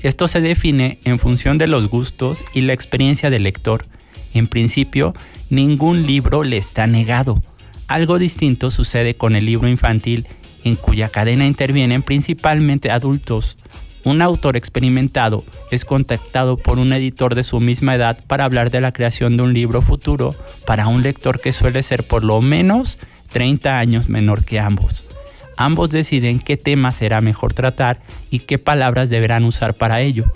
Esto 0.01 0.29
se 0.29 0.41
define 0.41 1.01
en 1.05 1.19
función 1.19 1.59
de 1.59 1.67
los 1.67 1.89
gustos 1.89 2.45
y 2.55 2.61
la 2.61 2.73
experiencia 2.73 3.31
del 3.31 3.43
lector. 3.43 3.87
En 4.33 4.47
principio, 4.47 5.13
ningún 5.49 6.07
libro 6.07 6.45
le 6.45 6.57
está 6.57 6.87
negado. 6.87 7.43
Algo 7.91 8.21
distinto 8.21 8.71
sucede 8.71 9.17
con 9.17 9.35
el 9.35 9.47
libro 9.47 9.67
infantil, 9.67 10.29
en 10.63 10.77
cuya 10.77 11.09
cadena 11.09 11.45
intervienen 11.45 12.05
principalmente 12.05 12.93
adultos. 12.93 13.59
Un 14.05 14.23
autor 14.23 14.57
experimentado 14.57 15.43
es 15.73 15.85
contactado 15.85 16.57
por 16.57 16.79
un 16.79 16.93
editor 16.93 17.35
de 17.35 17.43
su 17.43 17.59
misma 17.59 17.97
edad 17.97 18.23
para 18.29 18.45
hablar 18.45 18.71
de 18.71 18.81
la 18.81 18.93
creación 18.93 19.37
de 19.37 19.43
un 19.43 19.55
libro 19.55 19.83
futuro 19.83 20.37
para 20.67 20.87
un 20.87 21.03
lector 21.03 21.41
que 21.41 21.53
suele 21.53 21.83
ser 21.83 22.07
por 22.07 22.23
lo 22.23 22.41
menos 22.41 22.97
30 23.33 23.81
años 23.81 24.09
menor 24.09 24.45
que 24.45 24.61
ambos. 24.61 25.05
Ambos 25.57 25.91
deciden 25.91 26.39
qué 26.39 26.57
tema 26.57 26.93
será 26.93 27.21
mejor 27.21 27.55
tratar 27.55 27.99
y 28.31 28.39
qué 28.39 28.59
palabras 28.59 29.11
deberán 29.11 29.43
usar 29.43 29.75
para 29.75 30.01
ello. 30.01 30.27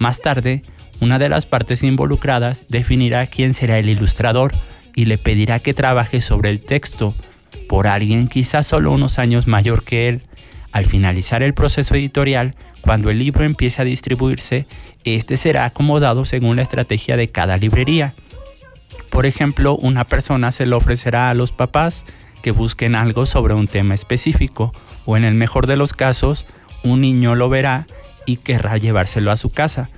Más 0.00 0.20
tarde, 0.20 0.64
una 1.00 1.20
de 1.20 1.28
las 1.28 1.46
partes 1.46 1.84
involucradas 1.84 2.66
definirá 2.68 3.28
quién 3.28 3.54
será 3.54 3.78
el 3.78 3.88
ilustrador 3.88 4.50
y 4.94 5.06
le 5.06 5.18
pedirá 5.18 5.58
que 5.58 5.74
trabaje 5.74 6.20
sobre 6.20 6.50
el 6.50 6.60
texto 6.60 7.14
por 7.68 7.86
alguien 7.86 8.28
quizás 8.28 8.66
solo 8.66 8.92
unos 8.92 9.18
años 9.18 9.46
mayor 9.46 9.84
que 9.84 10.08
él. 10.08 10.22
Al 10.72 10.86
finalizar 10.86 11.42
el 11.42 11.54
proceso 11.54 11.94
editorial, 11.94 12.54
Cuando 12.84 13.08
el 13.08 13.18
libro 13.18 13.44
empiece 13.44 13.80
a 13.80 13.86
distribuirse, 13.86 14.66
este 15.04 15.38
será 15.38 15.64
acomodado 15.64 16.26
según 16.26 16.56
la 16.56 16.62
estrategia 16.62 17.16
de 17.16 17.30
cada 17.30 17.56
librería. 17.56 18.12
Por 19.08 19.24
ejemplo, 19.24 19.74
una 19.74 20.04
persona 20.04 20.52
se 20.52 20.66
lo 20.66 20.76
ofrecerá 20.76 21.30
a 21.30 21.34
los 21.34 21.50
papás 21.50 22.04
que 22.42 22.50
busquen 22.50 22.94
algo 22.94 23.24
sobre 23.24 23.54
un 23.54 23.68
tema 23.68 23.94
específico, 23.94 24.74
o 25.06 25.16
en 25.16 25.24
el 25.24 25.32
mejor 25.32 25.66
de 25.66 25.78
los 25.78 25.94
casos, 25.94 26.44
un 26.82 27.00
niño 27.00 27.34
lo 27.34 27.48
verá 27.48 27.86
y 28.26 28.36
querrá 28.36 28.76
llevárselo 28.76 29.30
a 29.30 29.38
su 29.38 29.50
casa. 29.50 29.88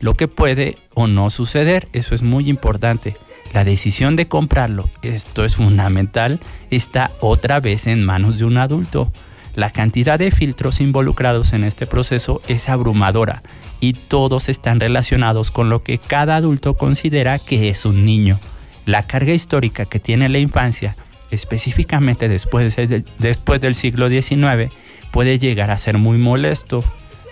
Lo 0.00 0.14
que 0.14 0.26
puede 0.26 0.78
o 0.94 1.06
no 1.06 1.30
suceder, 1.30 1.86
eso 1.92 2.16
es 2.16 2.22
muy 2.22 2.50
importante. 2.50 3.16
La 3.52 3.64
decisión 3.64 4.16
de 4.16 4.28
comprarlo, 4.28 4.88
esto 5.02 5.44
es 5.44 5.56
fundamental, 5.56 6.40
está 6.70 7.10
otra 7.20 7.60
vez 7.60 7.86
en 7.86 8.02
manos 8.02 8.38
de 8.38 8.46
un 8.46 8.56
adulto. 8.56 9.12
La 9.54 9.68
cantidad 9.68 10.18
de 10.18 10.30
filtros 10.30 10.80
involucrados 10.80 11.52
en 11.52 11.64
este 11.64 11.86
proceso 11.86 12.40
es 12.48 12.70
abrumadora 12.70 13.42
y 13.78 13.92
todos 13.92 14.48
están 14.48 14.80
relacionados 14.80 15.50
con 15.50 15.68
lo 15.68 15.82
que 15.82 15.98
cada 15.98 16.36
adulto 16.36 16.74
considera 16.74 17.38
que 17.38 17.68
es 17.68 17.84
un 17.84 18.06
niño. 18.06 18.40
La 18.86 19.06
carga 19.06 19.34
histórica 19.34 19.84
que 19.84 20.00
tiene 20.00 20.30
la 20.30 20.38
infancia, 20.38 20.96
específicamente 21.30 22.28
después, 22.28 22.74
después 23.18 23.60
del 23.60 23.74
siglo 23.74 24.08
XIX, 24.08 24.72
puede 25.10 25.38
llegar 25.38 25.70
a 25.70 25.76
ser 25.76 25.98
muy 25.98 26.16
molesto. 26.16 26.82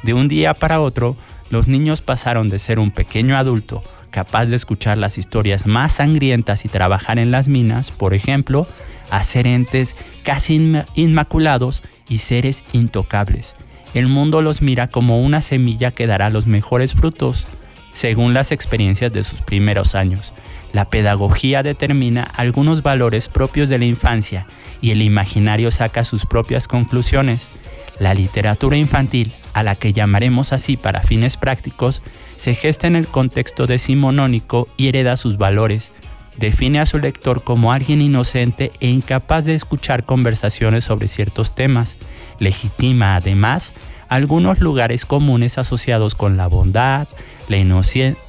De 0.03 0.13
un 0.13 0.29
día 0.29 0.53
para 0.53 0.83
otro, 0.83 1.17
los 1.49 1.67
niños 1.67 2.03
pasaron 2.03 2.51
de 2.51 2.59
ser 2.59 2.79
un 2.79 2.91
pequeño 2.91 3.39
adulto 3.39 3.83
capaz 4.11 4.47
de 4.47 4.57
escuchar 4.57 4.99
las 4.99 5.19
historias 5.19 5.67
más 5.67 5.93
sangrientas 5.93 6.65
y 6.65 6.69
trabajar 6.69 7.19
en 7.19 7.31
las 7.31 7.49
minas, 7.49 7.91
por 7.91 8.15
ejemplo, 8.15 8.67
a 9.11 9.23
ser 9.23 9.47
entes 9.47 9.97
casi 10.23 10.59
inma- 10.59 10.87
inmaculados 10.95 11.83
y 12.09 12.19
seres 12.19 12.65
intocables. 12.73 13.55
El 13.95 14.07
mundo 14.07 14.43
los 14.43 14.63
mira 14.63 14.89
como 14.89 15.21
una 15.21 15.43
semilla 15.43 15.91
que 15.91 16.07
dará 16.07 16.31
los 16.31 16.47
mejores 16.47 16.95
frutos, 16.95 17.47
según 17.93 18.35
las 18.35 18.53
experiencias 18.53 19.13
de 19.13 19.23
sus 19.23 19.41
primeros 19.41 19.95
años. 19.95 20.33
La 20.73 20.85
pedagogía 20.85 21.65
determina 21.65 22.23
algunos 22.23 22.83
valores 22.83 23.29
propios 23.29 23.69
de 23.69 23.79
la 23.79 23.87
infancia 23.87 24.47
y 24.81 24.93
el 24.93 25.03
imaginario 25.03 25.73
saca 25.73 26.05
sus 26.05 26.27
propias 26.27 26.69
conclusiones. 26.69 27.51
La 27.99 28.15
literatura 28.15 28.77
infantil, 28.77 29.33
a 29.53 29.65
la 29.65 29.75
que 29.75 29.93
llamaremos 29.93 30.53
así 30.53 30.77
para 30.77 31.03
fines 31.03 31.37
prácticos, 31.37 32.03
se 32.41 32.55
gesta 32.55 32.87
en 32.87 32.97
el 32.97 33.07
contexto 33.07 33.67
decimonónico 33.67 34.67
y 34.79 34.89
hereda 34.89 35.19
sus 35.19 35.37
valores. 35.37 35.93
Define 36.39 36.81
a 36.81 36.87
su 36.87 36.99
lector 36.99 37.45
como 37.45 37.71
alguien 37.71 38.01
inocente 38.01 38.73
e 38.81 38.89
incapaz 38.89 39.45
de 39.45 39.55
escuchar 39.55 40.05
conversaciones 40.05 40.85
sobre 40.85 41.07
ciertos 41.07 41.55
temas. 41.55 41.99
Legitima, 42.39 43.17
además, 43.17 43.75
algunos 44.09 44.59
lugares 44.59 45.05
comunes 45.05 45.59
asociados 45.59 46.15
con 46.15 46.39
la 46.39 46.47
bondad, 46.47 47.09
la, 47.49 47.59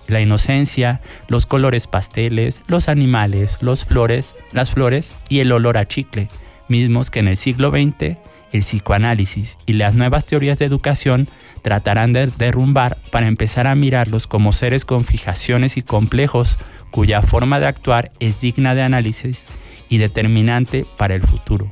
la 0.09 0.19
inocencia, 0.19 0.99
los 1.29 1.45
colores 1.45 1.87
pasteles, 1.87 2.61
los 2.67 2.89
animales, 2.89 3.63
los 3.63 3.85
flores, 3.85 4.35
las 4.51 4.71
flores 4.71 5.13
y 5.29 5.39
el 5.39 5.53
olor 5.53 5.77
a 5.77 5.87
chicle, 5.87 6.27
mismos 6.67 7.11
que 7.11 7.19
en 7.19 7.29
el 7.29 7.37
siglo 7.37 7.69
XX 7.69 8.17
el 8.51 8.61
psicoanálisis 8.61 9.57
y 9.65 9.73
las 9.73 9.93
nuevas 9.95 10.25
teorías 10.25 10.57
de 10.57 10.65
educación 10.65 11.29
tratarán 11.61 12.13
de 12.13 12.27
derrumbar 12.27 12.97
para 13.11 13.27
empezar 13.27 13.67
a 13.67 13.75
mirarlos 13.75 14.27
como 14.27 14.53
seres 14.53 14.85
con 14.85 15.05
fijaciones 15.05 15.77
y 15.77 15.81
complejos 15.81 16.57
cuya 16.91 17.21
forma 17.21 17.59
de 17.59 17.67
actuar 17.67 18.11
es 18.19 18.41
digna 18.41 18.75
de 18.75 18.81
análisis 18.81 19.45
y 19.89 19.97
determinante 19.97 20.85
para 20.97 21.15
el 21.15 21.21
futuro. 21.21 21.69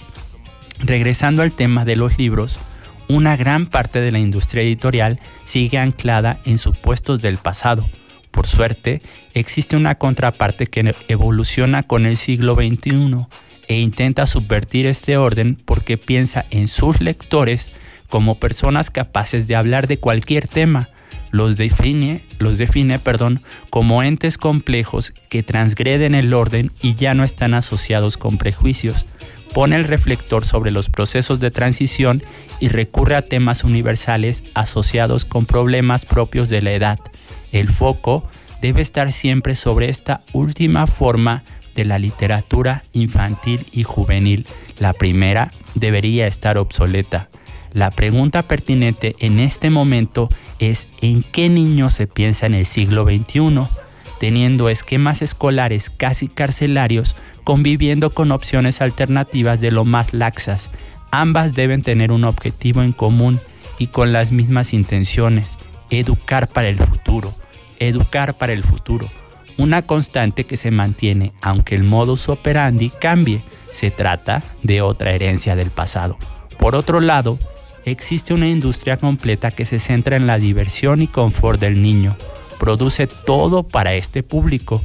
Regresando 0.80 1.42
al 1.42 1.52
tema 1.52 1.86
de 1.86 1.96
los 1.96 2.18
libros, 2.18 2.60
una 3.08 3.36
gran 3.36 3.66
parte 3.66 4.02
de 4.02 4.12
la 4.12 4.20
industria 4.20 4.64
editorial 4.64 5.20
sigue 5.44 5.78
anclada 5.78 6.40
en 6.46 6.58
supuestos 6.58 7.22
del 7.22 7.38
pasado. 7.38 7.90
Por 8.32 8.46
suerte, 8.46 9.02
existe 9.34 9.76
una 9.76 9.96
contraparte 9.96 10.68
que 10.68 10.94
evoluciona 11.08 11.84
con 11.84 12.06
el 12.06 12.16
siglo 12.16 12.56
XXI 12.56 13.26
e 13.70 13.80
intenta 13.80 14.26
subvertir 14.26 14.88
este 14.88 15.16
orden 15.16 15.58
porque 15.64 15.98
piensa 15.98 16.46
en 16.50 16.68
sus 16.68 17.00
lectores 17.00 17.72
como 18.10 18.40
personas 18.40 18.90
capaces 18.90 19.48
de 19.48 19.56
hablar 19.56 19.88
de 19.88 19.98
cualquier 19.98 20.48
tema. 20.48 20.90
Los 21.32 21.56
define, 21.56 22.26
los 22.40 22.58
define, 22.58 22.98
perdón, 22.98 23.44
como 23.70 24.02
entes 24.02 24.40
complejos 24.40 25.14
que 25.30 25.44
transgreden 25.44 26.16
el 26.16 26.34
orden 26.34 26.72
y 26.82 26.96
ya 26.96 27.14
no 27.14 27.24
están 27.24 27.54
asociados 27.54 28.18
con 28.18 28.40
prejuicios. 28.40 29.06
Pone 29.54 29.76
el 29.76 29.84
reflector 29.84 30.44
sobre 30.44 30.72
los 30.72 30.90
procesos 30.90 31.40
de 31.40 31.52
transición 31.52 32.24
y 32.60 32.70
recurre 32.70 33.16
a 33.16 33.22
temas 33.22 33.64
universales 33.64 34.44
asociados 34.56 35.26
con 35.26 35.46
problemas 35.46 36.06
propios 36.06 36.50
de 36.50 36.64
la 36.64 36.72
edad. 36.72 37.00
El 37.52 37.70
foco 37.70 38.28
debe 38.64 38.82
estar 38.82 39.12
siempre 39.12 39.54
sobre 39.54 39.90
esta 39.90 40.22
última 40.34 40.88
forma 40.88 41.44
de 41.80 41.86
la 41.86 41.98
literatura 41.98 42.84
infantil 42.92 43.66
y 43.72 43.84
juvenil. 43.84 44.46
La 44.80 44.92
primera 44.92 45.54
debería 45.76 46.28
estar 46.28 46.58
obsoleta. 46.58 47.30
La 47.72 47.92
pregunta 47.92 48.44
pertinente 48.44 49.16
en 49.20 49.40
este 49.40 49.70
momento 49.70 50.30
es 50.60 50.90
¿en 51.00 51.24
qué 51.24 51.48
niño 51.48 51.90
se 51.90 52.06
piensa 52.06 52.48
en 52.48 52.54
el 52.54 52.66
siglo 52.66 53.06
XXI? 53.06 53.62
Teniendo 54.20 54.68
esquemas 54.68 55.22
escolares 55.22 55.90
casi 55.90 56.28
carcelarios, 56.28 57.16
conviviendo 57.46 58.14
con 58.14 58.34
opciones 58.34 58.82
alternativas 58.82 59.62
de 59.62 59.72
lo 59.72 59.86
más 59.86 60.14
laxas. 60.14 60.72
Ambas 61.12 61.54
deben 61.54 61.82
tener 61.82 62.12
un 62.12 62.26
objetivo 62.26 62.82
en 62.82 62.92
común 62.92 63.40
y 63.78 63.88
con 63.88 64.12
las 64.12 64.34
mismas 64.34 64.74
intenciones, 64.74 65.58
educar 65.90 66.50
para 66.50 66.68
el 66.68 66.78
futuro, 66.78 67.34
educar 67.80 68.34
para 68.38 68.52
el 68.52 68.66
futuro 68.66 69.10
una 69.60 69.82
constante 69.82 70.46
que 70.46 70.58
se 70.58 70.72
mantiene 70.72 71.34
aunque 71.42 71.76
el 71.76 71.84
modus 71.84 72.30
operandi 72.30 72.90
cambie. 72.90 73.44
Se 73.72 73.92
trata 73.92 74.42
de 74.64 74.82
otra 74.82 75.12
herencia 75.12 75.56
del 75.56 75.70
pasado. 75.70 76.18
Por 76.58 76.76
otro 76.76 77.02
lado, 77.02 77.38
existe 77.86 78.34
una 78.34 78.48
industria 78.48 78.98
completa 78.98 79.52
que 79.52 79.66
se 79.66 79.80
centra 79.80 80.16
en 80.16 80.26
la 80.26 80.38
diversión 80.38 81.02
y 81.02 81.08
confort 81.08 81.60
del 81.60 81.82
niño. 81.82 82.16
Produce 82.58 83.06
todo 83.06 83.64
para 83.64 83.94
este 83.94 84.24
público. 84.24 84.82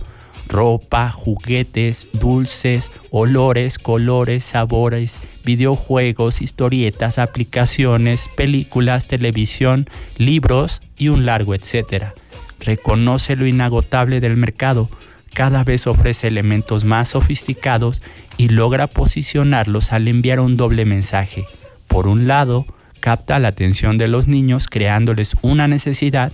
Ropa, 0.48 1.10
juguetes, 1.10 2.08
dulces, 2.12 2.90
olores, 3.10 3.78
colores, 3.78 4.44
sabores, 4.44 5.20
videojuegos, 5.44 6.42
historietas, 6.42 7.18
aplicaciones, 7.18 8.28
películas, 8.36 9.06
televisión, 9.06 9.88
libros 10.18 10.82
y 10.98 11.08
un 11.08 11.24
largo 11.24 11.54
etcétera 11.54 12.12
reconoce 12.60 13.36
lo 13.36 13.46
inagotable 13.46 14.20
del 14.20 14.36
mercado, 14.36 14.88
cada 15.32 15.64
vez 15.64 15.86
ofrece 15.86 16.28
elementos 16.28 16.84
más 16.84 17.10
sofisticados 17.10 18.02
y 18.36 18.48
logra 18.48 18.86
posicionarlos 18.86 19.92
al 19.92 20.08
enviar 20.08 20.40
un 20.40 20.56
doble 20.56 20.84
mensaje. 20.84 21.44
Por 21.88 22.06
un 22.06 22.26
lado, 22.26 22.66
capta 23.00 23.38
la 23.38 23.48
atención 23.48 23.98
de 23.98 24.08
los 24.08 24.26
niños 24.28 24.66
creándoles 24.68 25.34
una 25.42 25.68
necesidad 25.68 26.32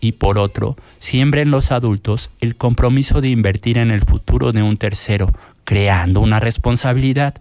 y 0.00 0.12
por 0.12 0.38
otro, 0.38 0.76
siembra 0.98 1.40
en 1.40 1.50
los 1.50 1.72
adultos 1.72 2.30
el 2.40 2.56
compromiso 2.56 3.20
de 3.20 3.28
invertir 3.28 3.78
en 3.78 3.90
el 3.90 4.02
futuro 4.02 4.52
de 4.52 4.62
un 4.62 4.76
tercero, 4.76 5.32
creando 5.64 6.20
una 6.20 6.38
responsabilidad. 6.38 7.34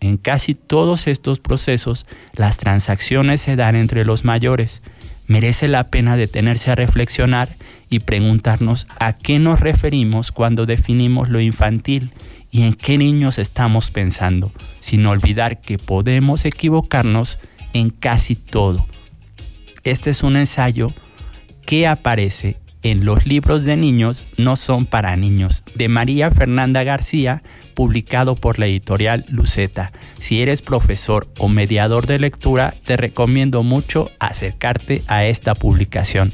En 0.00 0.16
casi 0.16 0.54
todos 0.54 1.06
estos 1.06 1.40
procesos, 1.40 2.06
las 2.34 2.56
transacciones 2.56 3.40
se 3.42 3.56
dan 3.56 3.76
entre 3.76 4.04
los 4.04 4.24
mayores, 4.24 4.82
merece 5.28 5.68
la 5.68 5.84
pena 5.84 6.16
detenerse 6.16 6.72
a 6.72 6.74
reflexionar 6.74 7.48
y 7.88 8.00
preguntarnos 8.00 8.88
a 8.98 9.12
qué 9.12 9.38
nos 9.38 9.60
referimos 9.60 10.32
cuando 10.32 10.66
definimos 10.66 11.28
lo 11.28 11.40
infantil 11.40 12.10
y 12.50 12.62
en 12.62 12.72
qué 12.72 12.98
niños 12.98 13.38
estamos 13.38 13.90
pensando, 13.90 14.52
sin 14.80 15.06
olvidar 15.06 15.60
que 15.60 15.78
podemos 15.78 16.44
equivocarnos 16.44 17.38
en 17.72 17.90
casi 17.90 18.34
todo. 18.34 18.86
Este 19.84 20.10
es 20.10 20.22
un 20.22 20.36
ensayo 20.36 20.92
que 21.64 21.86
aparece 21.86 22.56
en 22.82 23.04
los 23.04 23.26
libros 23.26 23.64
de 23.64 23.76
niños 23.76 24.26
No 24.36 24.56
son 24.56 24.86
para 24.86 25.16
niños, 25.16 25.64
de 25.74 25.88
María 25.88 26.30
Fernanda 26.30 26.84
García, 26.84 27.42
publicado 27.78 28.34
por 28.34 28.58
la 28.58 28.66
editorial 28.66 29.24
Luceta. 29.28 29.92
Si 30.18 30.42
eres 30.42 30.62
profesor 30.62 31.28
o 31.38 31.46
mediador 31.46 32.08
de 32.08 32.18
lectura, 32.18 32.74
te 32.84 32.96
recomiendo 32.96 33.62
mucho 33.62 34.10
acercarte 34.18 35.02
a 35.06 35.26
esta 35.26 35.54
publicación. 35.54 36.32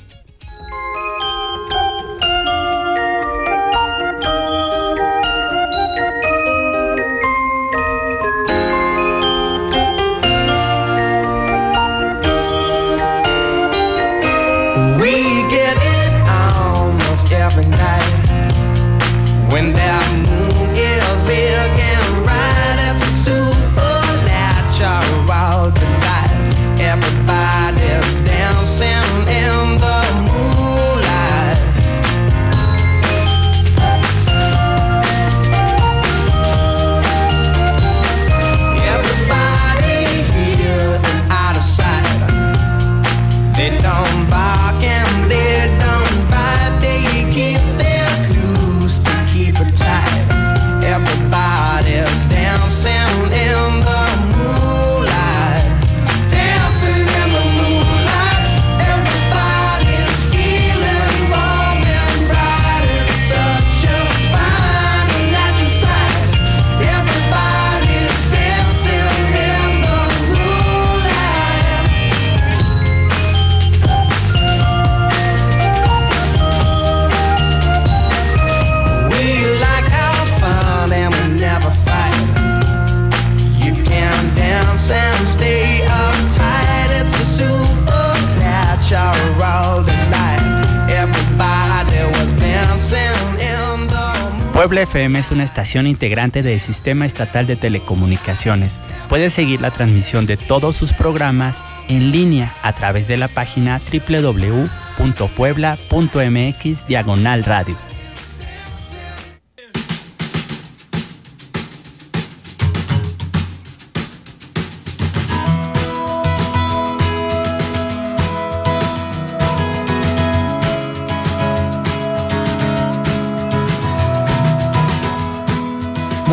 Puebla 94.64 94.80
FM 94.80 95.18
es 95.18 95.30
una 95.30 95.44
estación 95.44 95.86
integrante 95.86 96.42
del 96.42 96.58
Sistema 96.58 97.04
Estatal 97.04 97.46
de 97.46 97.54
Telecomunicaciones. 97.54 98.80
Puedes 99.10 99.34
seguir 99.34 99.60
la 99.60 99.70
transmisión 99.70 100.24
de 100.24 100.38
todos 100.38 100.74
sus 100.74 100.94
programas 100.94 101.62
en 101.88 102.12
línea 102.12 102.50
a 102.62 102.72
través 102.72 103.06
de 103.06 103.18
la 103.18 103.28
página 103.28 103.78
www.puebla.mx 103.92 106.86
diagonal 106.86 107.44
radio. 107.44 107.76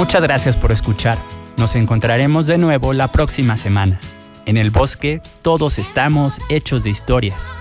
Muchas 0.02 0.24
gracias 0.24 0.58
por 0.58 0.72
escuchar. 0.72 1.20
Nos 1.58 1.76
encontraremos 1.76 2.48
de 2.48 2.58
nuevo 2.58 2.92
la 2.92 3.10
próxima 3.10 3.56
semana. 3.56 4.00
En 4.48 4.58
el 4.58 4.72
bosque 4.72 5.22
todos 5.44 5.78
estamos 5.78 6.40
hechos 6.50 6.82
de 6.84 6.90
historias. 6.90 7.61